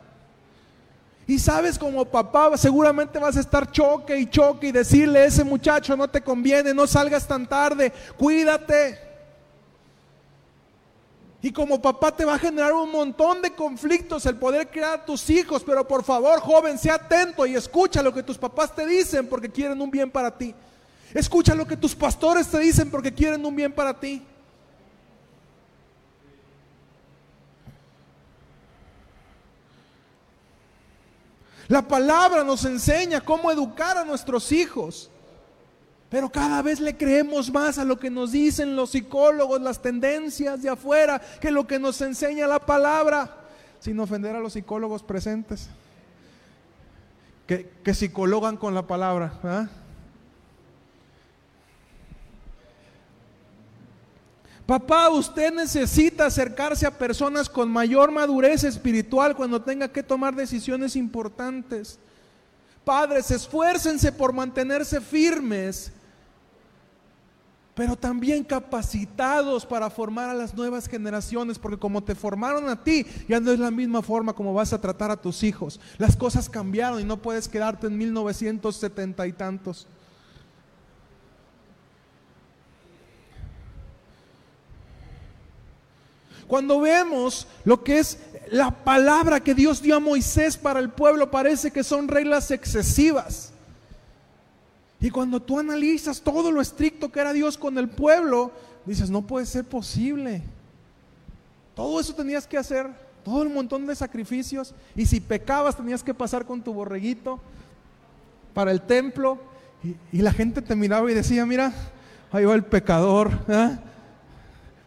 Y 1.26 1.40
sabes 1.40 1.80
como 1.80 2.04
papá 2.04 2.58
seguramente 2.58 3.20
vas 3.20 3.38
a 3.38 3.40
estar 3.40 3.72
choque 3.72 4.18
y 4.18 4.30
choque 4.30 4.68
y 4.68 4.72
decirle 4.74 5.20
a 5.20 5.26
ese 5.26 5.46
muchacho 5.46 5.96
no 5.96 6.10
te 6.10 6.20
conviene, 6.20 6.74
no 6.74 6.86
salgas 6.86 7.26
tan 7.26 7.48
tarde, 7.48 7.94
cuídate. 8.18 9.00
Y 11.42 11.54
como 11.54 11.82
papá 11.82 12.14
te 12.14 12.26
va 12.26 12.36
a 12.36 12.40
generar 12.40 12.74
un 12.74 12.92
montón 12.92 13.42
de 13.42 13.52
conflictos 13.52 14.26
el 14.26 14.36
poder 14.36 14.70
criar 14.70 15.00
a 15.00 15.06
tus 15.06 15.30
hijos, 15.30 15.64
pero 15.66 15.88
por 15.88 16.04
favor 16.04 16.42
joven, 16.42 16.78
sea 16.78 16.96
atento 16.96 17.46
y 17.46 17.56
escucha 17.56 18.04
lo 18.04 18.14
que 18.14 18.24
tus 18.24 18.38
papás 18.38 18.76
te 18.76 18.86
dicen 18.86 19.26
porque 19.26 19.50
quieren 19.50 19.82
un 19.82 19.90
bien 19.90 20.12
para 20.12 20.38
ti. 20.38 20.54
Escucha 21.14 21.56
lo 21.56 21.66
que 21.66 21.78
tus 21.78 21.96
pastores 21.96 22.48
te 22.48 22.60
dicen 22.60 22.90
porque 22.92 23.14
quieren 23.14 23.46
un 23.46 23.56
bien 23.56 23.72
para 23.72 23.98
ti. 23.98 24.24
La 31.68 31.82
palabra 31.82 32.44
nos 32.44 32.64
enseña 32.66 33.22
cómo 33.22 33.52
educar 33.52 33.98
a 33.98 34.06
nuestros 34.06 34.52
hijos. 34.52 35.10
Pero 36.10 36.30
cada 36.30 36.62
vez 36.62 36.80
le 36.80 36.96
creemos 36.96 37.52
más 37.52 37.78
a 37.78 37.84
lo 37.84 38.00
que 38.00 38.10
nos 38.10 38.32
dicen 38.32 38.78
los 38.78 38.92
psicólogos, 38.92 39.60
las 39.62 39.82
tendencias 39.82 40.62
de 40.62 40.70
afuera, 40.70 41.22
que 41.42 41.52
lo 41.52 41.68
que 41.68 41.80
nos 41.80 42.00
enseña 42.00 42.48
la 42.48 42.60
palabra, 42.60 43.30
sin 43.82 44.00
ofender 44.00 44.34
a 44.34 44.40
los 44.40 44.54
psicólogos 44.54 45.04
presentes, 45.04 45.68
que, 47.46 47.70
que 47.84 47.94
psicologan 47.94 48.56
con 48.56 48.74
la 48.74 48.88
palabra. 48.88 49.70
Papá, 54.68 55.08
usted 55.10 55.54
necesita 55.54 56.26
acercarse 56.26 56.86
a 56.86 56.92
personas 56.92 57.48
con 57.48 57.72
mayor 57.72 58.12
madurez 58.12 58.66
espiritual 58.66 59.34
cuando 59.34 59.62
tenga 59.62 59.88
que 59.88 60.04
tomar 60.04 60.36
decisiones 60.36 60.98
importantes. 60.98 61.98
Padres, 62.84 63.32
esfuércense 63.32 64.12
por 64.12 64.34
mantenerse 64.34 65.00
firmes, 65.00 65.94
pero 67.76 67.96
también 67.96 68.44
capacitados 68.44 69.66
para 69.66 69.90
formar 69.90 70.32
a 70.32 70.34
las 70.34 70.54
nuevas 70.54 70.90
generaciones, 70.90 71.58
porque 71.58 71.80
como 71.80 72.04
te 72.04 72.14
formaron 72.14 72.68
a 72.68 72.84
ti, 72.84 73.06
ya 73.30 73.40
no 73.40 73.54
es 73.54 73.60
la 73.60 73.72
misma 73.72 74.02
forma 74.02 74.34
como 74.34 74.54
vas 74.54 74.74
a 74.74 74.82
tratar 74.82 75.12
a 75.12 75.22
tus 75.22 75.44
hijos. 75.44 75.80
Las 75.98 76.18
cosas 76.18 76.50
cambiaron 76.50 77.00
y 77.00 77.06
no 77.06 77.22
puedes 77.22 77.48
quedarte 77.48 77.88
en 77.88 77.98
1970 77.98 79.28
y 79.28 79.32
tantos. 79.32 79.88
Cuando 86.48 86.80
vemos 86.80 87.48
lo 87.66 87.84
que 87.84 88.00
es 88.00 88.20
la 88.52 88.72
palabra 88.72 89.42
que 89.42 89.54
Dios 89.54 89.82
dio 89.82 89.96
a 89.98 90.00
Moisés 90.00 90.58
para 90.58 90.80
el 90.80 90.90
pueblo, 90.90 91.30
parece 91.30 91.72
que 91.72 91.84
son 91.84 92.08
reglas 92.08 92.52
excesivas. 92.52 93.52
Y 95.00 95.10
cuando 95.10 95.42
tú 95.42 95.60
analizas 95.60 96.22
todo 96.22 96.52
lo 96.52 96.62
estricto 96.62 97.12
que 97.12 97.20
era 97.20 97.34
Dios 97.34 97.58
con 97.58 97.78
el 97.78 97.90
pueblo, 97.90 98.52
dices, 98.86 99.10
no 99.10 99.22
puede 99.22 99.46
ser 99.46 99.66
posible. 99.66 100.42
Todo 101.76 102.00
eso 102.00 102.16
tenías 102.16 102.48
que 102.48 102.58
hacer, 102.58 102.90
todo 103.24 103.44
el 103.44 103.50
montón 103.50 103.86
de 103.86 103.96
sacrificios. 103.96 104.74
Y 104.96 105.06
si 105.06 105.20
pecabas 105.20 105.76
tenías 105.76 106.02
que 106.02 106.14
pasar 106.14 106.46
con 106.46 106.62
tu 106.64 106.74
borreguito 106.74 107.40
para 108.54 108.72
el 108.72 108.82
templo. 108.82 109.38
Y, 110.12 110.22
la 110.22 110.34
gente 110.34 110.64
te 110.64 110.76
miraba 110.76 111.12
y 111.12 111.14
decía, 111.14 111.46
mira, 111.46 111.72
ahí 112.32 112.46
va 112.46 112.56
el 112.56 112.64
pecador. 112.64 113.32
¿eh? 113.48 113.78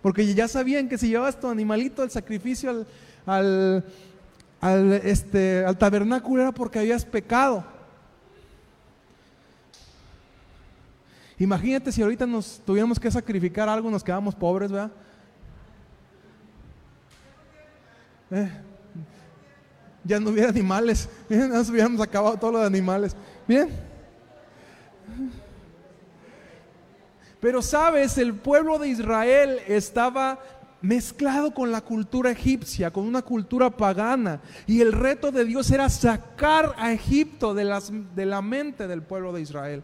Porque 0.03 0.35
ya 0.35 0.49
sabían 0.49 0.89
que 0.89 0.99
si 0.99 1.09
llevabas 1.09 1.39
tu 1.39 1.49
animalito 1.49 2.03
al 2.03 2.11
sacrificio 2.11 2.87
al, 3.27 3.85
al, 4.61 4.93
este, 4.93 5.65
al 5.65 5.77
tabernáculo 5.77 6.43
era 6.43 6.53
porque 6.53 6.79
habías 6.79 7.05
pecado. 7.05 7.65
Imagínate 11.39 11.91
si 11.91 12.03
ahorita 12.03 12.27
nos 12.27 12.61
tuviéramos 12.67 13.01
que 13.01 13.11
sacrificar 13.11 13.69
algo, 13.69 13.91
nos 13.91 14.05
quedamos 14.05 14.35
pobres, 14.35 14.71
¿verdad? 14.71 14.91
Eh, 18.31 18.51
ya 20.05 20.21
no 20.21 20.31
hubiera 20.31 20.51
animales, 20.51 21.09
nos 21.29 21.71
hubiéramos 21.71 22.01
acabado 22.01 22.37
todos 22.37 22.53
los 22.53 22.67
animales. 22.67 23.17
Bien. 23.49 23.71
Pero 27.41 27.63
sabes, 27.63 28.19
el 28.19 28.35
pueblo 28.35 28.79
de 28.79 28.89
Israel 28.89 29.59
estaba 29.67 30.39
mezclado 30.83 31.53
con 31.53 31.71
la 31.73 31.81
cultura 31.81 32.31
egipcia, 32.31 32.91
con 32.91 33.07
una 33.07 33.23
cultura 33.23 33.71
pagana. 33.71 34.41
Y 34.67 34.81
el 34.81 34.93
reto 34.93 35.31
de 35.31 35.45
Dios 35.45 35.71
era 35.71 35.89
sacar 35.89 36.75
a 36.77 36.93
Egipto 36.93 37.55
de, 37.55 37.65
las, 37.65 37.93
de 38.15 38.27
la 38.27 38.43
mente 38.43 38.87
del 38.87 39.03
pueblo 39.03 39.33
de 39.33 39.43
Israel. 39.43 39.83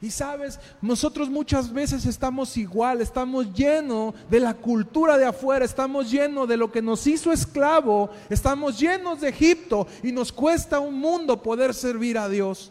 Y 0.00 0.10
sabes, 0.10 0.60
nosotros 0.80 1.28
muchas 1.28 1.72
veces 1.72 2.06
estamos 2.06 2.56
igual, 2.56 3.00
estamos 3.00 3.52
llenos 3.52 4.14
de 4.30 4.38
la 4.38 4.54
cultura 4.54 5.18
de 5.18 5.26
afuera, 5.26 5.64
estamos 5.64 6.08
llenos 6.08 6.48
de 6.48 6.56
lo 6.56 6.70
que 6.70 6.80
nos 6.80 7.04
hizo 7.08 7.32
esclavo, 7.32 8.08
estamos 8.30 8.78
llenos 8.78 9.20
de 9.20 9.30
Egipto 9.30 9.88
y 10.04 10.12
nos 10.12 10.30
cuesta 10.30 10.78
un 10.78 10.94
mundo 10.94 11.42
poder 11.42 11.74
servir 11.74 12.16
a 12.16 12.28
Dios. 12.28 12.70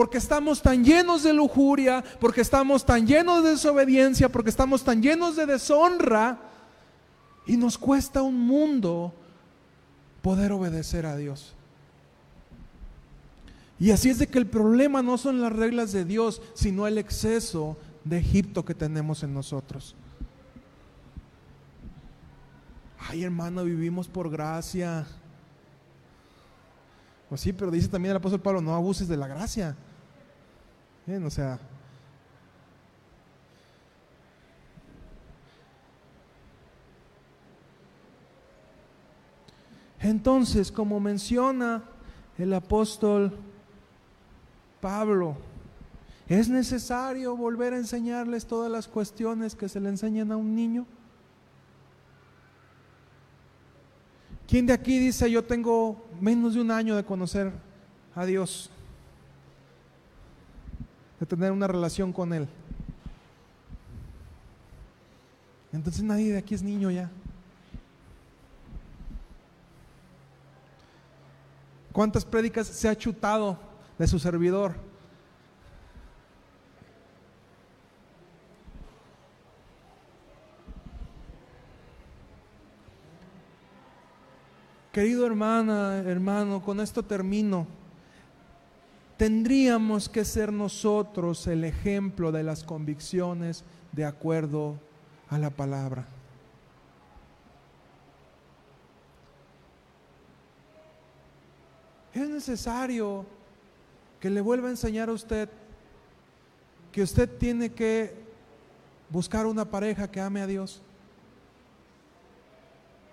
Porque 0.00 0.16
estamos 0.16 0.62
tan 0.62 0.82
llenos 0.82 1.24
de 1.24 1.34
lujuria, 1.34 2.02
porque 2.20 2.40
estamos 2.40 2.86
tan 2.86 3.06
llenos 3.06 3.44
de 3.44 3.50
desobediencia, 3.50 4.30
porque 4.30 4.48
estamos 4.48 4.82
tan 4.82 5.02
llenos 5.02 5.36
de 5.36 5.44
deshonra 5.44 6.38
y 7.46 7.58
nos 7.58 7.76
cuesta 7.76 8.22
un 8.22 8.40
mundo 8.40 9.12
poder 10.22 10.52
obedecer 10.52 11.04
a 11.04 11.16
Dios. 11.16 11.54
Y 13.78 13.90
así 13.90 14.08
es 14.08 14.18
de 14.18 14.26
que 14.26 14.38
el 14.38 14.46
problema 14.46 15.02
no 15.02 15.18
son 15.18 15.42
las 15.42 15.52
reglas 15.52 15.92
de 15.92 16.06
Dios, 16.06 16.40
sino 16.54 16.86
el 16.86 16.96
exceso 16.96 17.76
de 18.02 18.20
Egipto 18.20 18.64
que 18.64 18.74
tenemos 18.74 19.22
en 19.22 19.34
nosotros. 19.34 19.94
Ay, 23.06 23.22
hermano, 23.22 23.64
vivimos 23.64 24.08
por 24.08 24.30
gracia. 24.30 25.06
Pues 27.28 27.42
sí, 27.42 27.52
pero 27.52 27.70
dice 27.70 27.88
también 27.88 28.12
el 28.12 28.16
apóstol 28.16 28.40
Pablo, 28.40 28.62
no 28.62 28.74
abuses 28.74 29.06
de 29.06 29.18
la 29.18 29.26
gracia. 29.26 29.76
O 31.18 31.30
sea. 31.30 31.58
Entonces, 39.98 40.70
como 40.70 41.00
menciona 41.00 41.82
el 42.38 42.54
apóstol 42.54 43.36
Pablo, 44.80 45.36
¿es 46.28 46.48
necesario 46.48 47.36
volver 47.36 47.74
a 47.74 47.78
enseñarles 47.78 48.46
todas 48.46 48.70
las 48.70 48.86
cuestiones 48.86 49.54
que 49.54 49.68
se 49.68 49.80
le 49.80 49.88
enseñan 49.88 50.30
a 50.32 50.36
un 50.36 50.54
niño? 50.54 50.86
¿Quién 54.46 54.66
de 54.66 54.72
aquí 54.72 54.98
dice 54.98 55.30
yo 55.30 55.44
tengo 55.44 56.08
menos 56.20 56.54
de 56.54 56.60
un 56.60 56.70
año 56.70 56.96
de 56.96 57.04
conocer 57.04 57.52
a 58.14 58.24
Dios? 58.24 58.70
De 61.20 61.26
tener 61.26 61.52
una 61.52 61.66
relación 61.66 62.12
con 62.12 62.32
Él. 62.32 62.48
Entonces 65.72 66.02
nadie 66.02 66.32
de 66.32 66.38
aquí 66.38 66.54
es 66.54 66.62
niño 66.62 66.90
ya. 66.90 67.10
¿Cuántas 71.92 72.24
prédicas 72.24 72.66
se 72.66 72.88
ha 72.88 72.96
chutado 72.96 73.58
de 73.98 74.06
su 74.06 74.18
servidor? 74.18 74.74
Querido 84.92 85.24
hermana, 85.24 85.98
hermano, 85.98 86.62
con 86.62 86.80
esto 86.80 87.04
termino. 87.04 87.79
Tendríamos 89.20 90.08
que 90.08 90.24
ser 90.24 90.50
nosotros 90.50 91.46
el 91.46 91.64
ejemplo 91.64 92.32
de 92.32 92.42
las 92.42 92.64
convicciones 92.64 93.64
de 93.92 94.06
acuerdo 94.06 94.78
a 95.28 95.36
la 95.36 95.50
palabra. 95.50 96.06
Es 102.14 102.30
necesario 102.30 103.26
que 104.20 104.30
le 104.30 104.40
vuelva 104.40 104.68
a 104.68 104.70
enseñar 104.70 105.10
a 105.10 105.12
usted 105.12 105.50
que 106.90 107.02
usted 107.02 107.28
tiene 107.36 107.70
que 107.72 108.14
buscar 109.10 109.44
una 109.44 109.66
pareja 109.66 110.10
que 110.10 110.22
ame 110.22 110.40
a 110.40 110.46
Dios. 110.46 110.80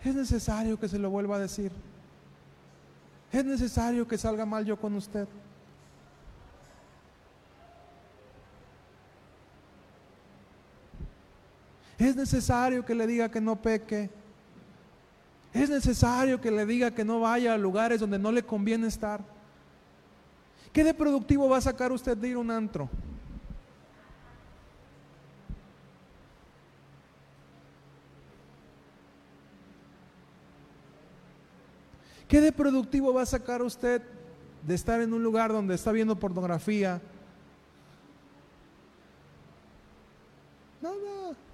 Es 0.06 0.16
necesario 0.16 0.80
que 0.80 0.88
se 0.88 1.00
lo 1.00 1.10
vuelva 1.10 1.36
a 1.36 1.40
decir. 1.40 1.74
Es 3.30 3.44
necesario 3.44 4.08
que 4.08 4.18
salga 4.18 4.46
mal 4.46 4.64
yo 4.64 4.80
con 4.80 4.96
usted. 4.96 5.28
Es 11.98 12.16
necesario 12.16 12.86
que 12.86 12.94
le 12.94 13.08
diga 13.08 13.30
que 13.30 13.42
no 13.42 13.56
peque. 13.56 14.10
Es 15.54 15.70
necesario 15.70 16.40
que 16.40 16.52
le 16.52 16.66
diga 16.66 16.92
que 16.92 17.04
no 17.04 17.20
vaya 17.20 17.54
a 17.54 17.58
lugares 17.58 18.00
donde 18.00 18.20
no 18.20 18.32
le 18.32 18.44
conviene 18.44 18.88
estar. 18.88 19.22
¿Qué 20.72 20.84
de 20.84 20.94
productivo 20.94 21.50
va 21.50 21.58
a 21.58 21.62
sacar 21.62 21.92
usted 21.92 22.16
de 22.16 22.30
ir 22.30 22.36
a 22.36 22.40
un 22.40 22.52
antro? 22.52 22.88
¿Qué 32.28 32.42
de 32.42 32.52
productivo 32.52 33.14
va 33.14 33.22
a 33.22 33.26
sacar 33.26 33.62
usted 33.62 34.02
de 34.62 34.76
estar 34.76 35.02
en 35.02 35.14
un 35.14 35.24
lugar 35.24 35.52
donde 35.52 35.74
está 35.74 35.92
viendo 35.92 36.20
pornografía? 36.20 37.02
Nada. 40.82 41.47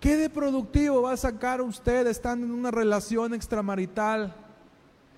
¿Qué 0.00 0.16
de 0.16 0.30
productivo 0.30 1.02
va 1.02 1.12
a 1.12 1.16
sacar 1.18 1.60
usted 1.60 2.06
estando 2.06 2.46
en 2.46 2.52
una 2.52 2.70
relación 2.70 3.34
extramarital, 3.34 4.34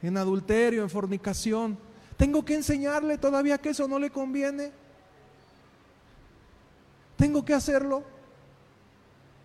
en 0.03 0.17
adulterio, 0.17 0.83
en 0.83 0.91
fornicación? 0.91 1.79
¿Tengo 2.17 2.45
que 2.45 2.57
enseñarle 2.57 3.17
todavía 3.17 3.59
que 3.59 3.69
eso 3.69 3.87
no 3.87 4.01
le 4.01 4.11
conviene? 4.11 4.73
¿Tengo 7.17 7.45
que 7.45 7.55
hacerlo? 7.55 8.03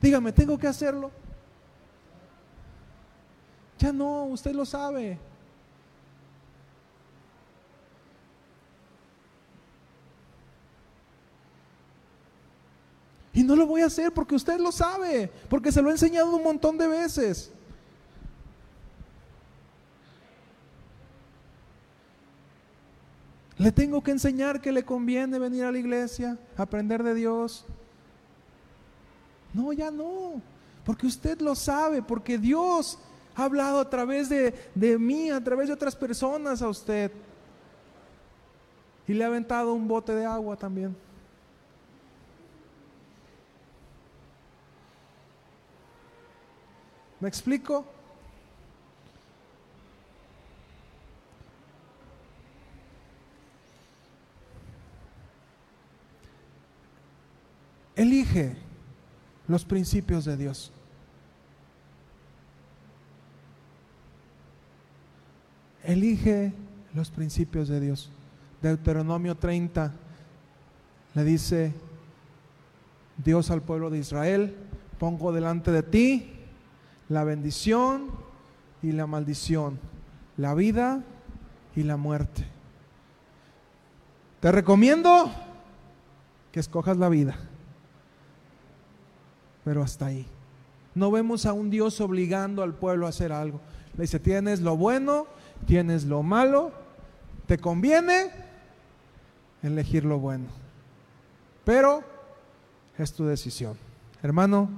Dígame, 0.02 0.32
¿tengo 0.32 0.58
que 0.58 0.68
hacerlo? 0.68 1.12
Ya 3.78 3.94
no, 3.94 4.24
usted 4.26 4.54
lo 4.54 4.66
sabe. 4.66 5.20
Y 13.38 13.44
no 13.44 13.56
lo 13.56 13.68
voy 13.68 13.82
a 13.82 13.86
hacer 13.86 14.12
porque 14.12 14.34
usted 14.34 14.60
lo 14.60 14.72
sabe, 14.72 15.30
porque 15.48 15.72
se 15.72 15.80
lo 15.80 15.90
he 15.90 15.92
enseñado 15.92 16.36
un 16.36 16.42
montón 16.42 16.76
de 16.76 16.88
veces. 16.88 17.52
Le 23.60 23.72
tengo 23.72 24.02
que 24.02 24.10
enseñar 24.10 24.60
que 24.60 24.72
le 24.72 24.84
conviene 24.84 25.38
venir 25.38 25.66
a 25.66 25.72
la 25.72 25.78
iglesia, 25.78 26.36
aprender 26.58 27.04
de 27.04 27.14
Dios. 27.14 27.64
No, 29.54 29.72
ya 29.72 29.92
no, 29.92 30.42
porque 30.84 31.06
usted 31.06 31.40
lo 31.40 31.54
sabe, 31.54 32.02
porque 32.02 32.40
Dios 32.40 32.98
ha 33.36 33.44
hablado 33.44 33.80
a 33.80 33.88
través 33.88 34.30
de, 34.30 34.56
de 34.74 34.98
mí, 34.98 35.30
a 35.30 35.44
través 35.44 35.68
de 35.68 35.76
otras 35.76 35.96
personas 35.96 36.64
a 36.64 36.70
usted. 36.70 37.12
Y 39.08 39.14
le 39.14 39.24
ha 39.24 39.28
aventado 39.28 39.74
un 39.74 39.88
bote 39.88 40.16
de 40.16 40.26
agua 40.26 40.56
también. 40.56 41.06
¿Me 47.20 47.28
explico? 47.28 47.86
Elige 57.95 58.55
los 59.47 59.65
principios 59.65 60.26
de 60.26 60.38
Dios. 60.38 60.72
Elige 65.84 66.53
los 66.93 67.09
principios 67.09 67.68
de 67.68 67.80
Dios. 67.80 68.11
Deuteronomio 68.61 69.36
30 69.36 69.93
le 71.15 71.24
dice 71.24 71.74
Dios 73.18 73.49
al 73.49 73.63
pueblo 73.63 73.89
de 73.89 73.97
Israel, 73.97 74.55
pongo 74.99 75.32
delante 75.32 75.72
de 75.72 75.82
ti 75.82 76.37
la 77.10 77.24
bendición 77.24 78.12
y 78.82 78.91
la 78.91 79.08
maldición, 79.08 79.80
la 80.36 80.53
vida 80.53 81.03
y 81.76 81.84
la 81.84 81.97
muerte. 81.97 82.45
Te 84.39 84.51
recomiendo 84.51 85.32
que 86.51 86.60
escojas 86.60 86.97
la 86.97 87.10
vida, 87.10 87.36
pero 89.64 89.82
hasta 89.82 90.08
ahí. 90.08 90.28
No 90.95 91.12
vemos 91.12 91.45
a 91.45 91.53
un 91.53 91.70
Dios 91.70 92.01
obligando 92.01 92.64
al 92.64 92.74
pueblo 92.74 93.05
a 93.05 93.10
hacer 93.10 93.32
algo. 93.32 93.62
Le 93.95 94.03
dice, 94.03 94.20
tienes 94.20 94.62
lo 94.62 94.78
bueno, 94.78 95.28
tienes 95.66 96.05
lo 96.05 96.24
malo, 96.24 96.72
te 97.45 97.58
conviene 97.58 98.32
elegir 99.64 100.05
lo 100.05 100.20
bueno. 100.20 100.45
Pero 101.64 102.03
es 102.97 103.14
tu 103.14 103.26
decisión. 103.26 103.78
Hermano, 104.24 104.70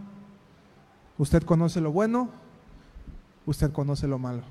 usted 1.20 1.44
conoce 1.44 1.82
lo 1.82 1.92
bueno, 1.92 2.30
usted 3.46 3.72
conoce 3.72 4.08
lo 4.08 4.18
malo. 4.18 4.42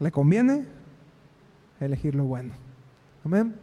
¿Le 0.00 0.12
conviene 0.12 0.66
elegir 1.80 2.14
lo 2.14 2.24
bueno? 2.24 2.52
Amén. 3.24 3.54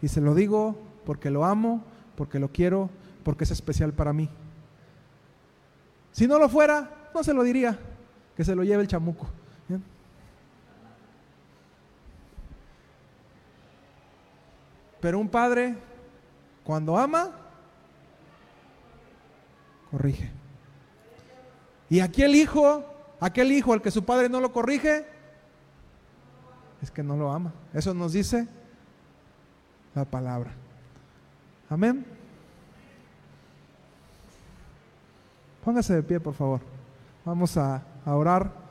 Y 0.00 0.08
se 0.08 0.22
lo 0.22 0.34
digo 0.34 0.76
porque 1.04 1.30
lo 1.30 1.44
amo, 1.44 1.82
porque 2.16 2.38
lo 2.38 2.48
quiero, 2.48 2.88
porque 3.24 3.44
es 3.44 3.50
especial 3.50 3.92
para 3.92 4.12
mí. 4.12 4.30
Si 6.12 6.26
no 6.26 6.38
lo 6.38 6.48
fuera, 6.48 7.10
no 7.14 7.22
se 7.22 7.34
lo 7.34 7.42
diría, 7.42 7.78
que 8.36 8.44
se 8.44 8.54
lo 8.54 8.62
lleve 8.62 8.82
el 8.82 8.88
chamuco. 8.88 9.26
Pero 15.00 15.18
un 15.18 15.28
padre, 15.28 15.74
cuando 16.62 16.96
ama, 16.96 17.41
corrige. 19.92 20.30
Y 21.88 22.00
aquel 22.00 22.34
hijo, 22.34 22.84
aquel 23.20 23.52
hijo 23.52 23.72
al 23.74 23.82
que 23.82 23.90
su 23.90 24.04
padre 24.04 24.28
no 24.28 24.40
lo 24.40 24.50
corrige, 24.50 25.06
es 26.80 26.90
que 26.90 27.02
no 27.02 27.16
lo 27.16 27.30
ama. 27.30 27.52
Eso 27.74 27.94
nos 27.94 28.14
dice 28.14 28.48
la 29.94 30.04
palabra. 30.06 30.50
Amén. 31.68 32.04
Póngase 35.64 35.94
de 35.94 36.02
pie, 36.02 36.18
por 36.18 36.34
favor. 36.34 36.60
Vamos 37.24 37.56
a, 37.56 37.82
a 38.04 38.16
orar. 38.16 38.61